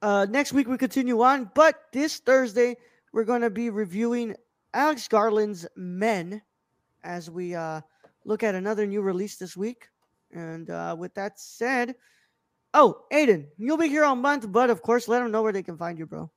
[0.01, 2.77] uh, next week we continue on, but this Thursday
[3.13, 4.35] we're going to be reviewing
[4.73, 6.41] Alex Garland's Men
[7.03, 7.81] as we uh,
[8.25, 9.87] look at another new release this week.
[10.31, 11.95] And uh, with that said,
[12.73, 15.63] oh, Aiden, you'll be here all month, but of course, let them know where they
[15.63, 16.29] can find you, bro.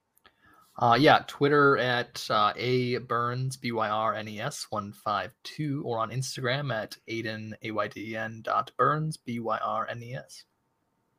[0.81, 5.35] Uh, yeah, Twitter at uh, a byrnes b y r n e s one five
[5.43, 9.59] two, or on Instagram at Ayden a y d e n dot byrnes b y
[9.63, 10.45] r n e s.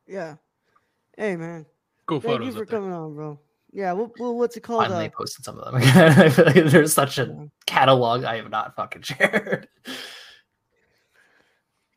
[0.08, 0.34] Yeah.
[1.16, 1.64] Hey, man.
[2.06, 2.38] Cool photos.
[2.38, 2.78] Thank you for up there.
[2.80, 3.38] coming on, bro.
[3.72, 3.92] Yeah.
[3.92, 4.82] What, what- what's it called?
[4.82, 5.76] Finally Uh, posted some of them.
[5.82, 9.68] I feel like there's such a catalog I have not fucking shared.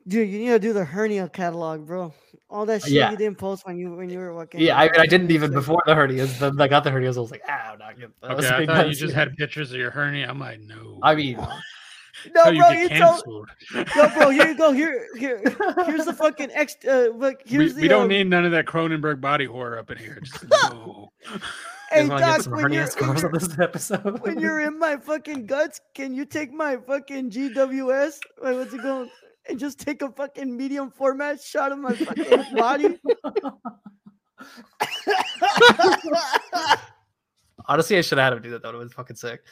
[0.07, 2.13] Dude, you need to do the hernia catalog, bro.
[2.49, 3.11] All that shit Yeah.
[3.11, 4.61] you didn't post when you when you were working.
[4.61, 6.37] Yeah, I mean, I didn't even before the hernias.
[6.39, 7.17] Then I got the hernias.
[7.17, 8.31] I was like, ah, I'm not getting those.
[8.45, 10.27] Okay, I thought you because- just had pictures of your hernia.
[10.29, 10.99] I'm like, no.
[11.01, 11.37] I mean,
[12.33, 13.49] No, How you bro, get you told.
[13.73, 13.95] canceled.
[13.95, 14.71] No, bro, here you go.
[14.75, 15.41] Here, here,
[15.85, 16.75] here's the fucking ex.
[16.87, 17.81] Uh, look, we, here's the.
[17.81, 20.19] we don't um, need none of that Cronenberg body horror up in here.
[20.23, 21.11] Just, no.
[21.91, 23.59] Hey, you want to Doc, get some when hernia you're, when, scars on you're, this
[23.59, 24.19] episode?
[24.21, 28.19] when you're in my fucking guts, can you take my fucking GWS?
[28.41, 29.09] Wait, what's it called?
[29.47, 32.99] And just take a fucking medium format shot of my fucking body.
[37.67, 38.61] Honestly, I should have had him do that.
[38.61, 39.43] That would have been fucking sick.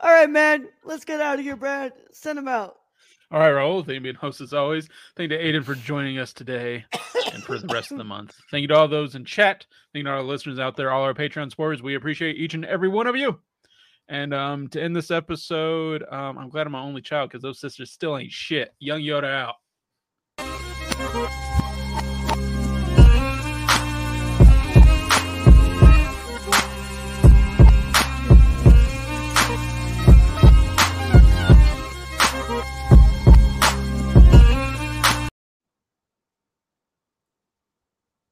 [0.00, 0.68] All right, man.
[0.84, 1.92] Let's get out of here, Brad.
[2.12, 2.76] Send him out.
[3.30, 3.84] All right, Raul.
[3.84, 4.88] Thank you, being host as always.
[5.16, 6.84] Thank you to Ayden for joining us today
[7.32, 8.36] and for the rest of the month.
[8.50, 9.66] Thank you to all those in chat.
[9.92, 11.82] Thank you to all our listeners out there, all our Patreon supporters.
[11.82, 13.40] We appreciate each and every one of you.
[14.08, 17.60] And um, to end this episode, um, I'm glad I'm my only child because those
[17.60, 18.72] sisters still ain't shit.
[18.78, 19.56] Young Yoda out.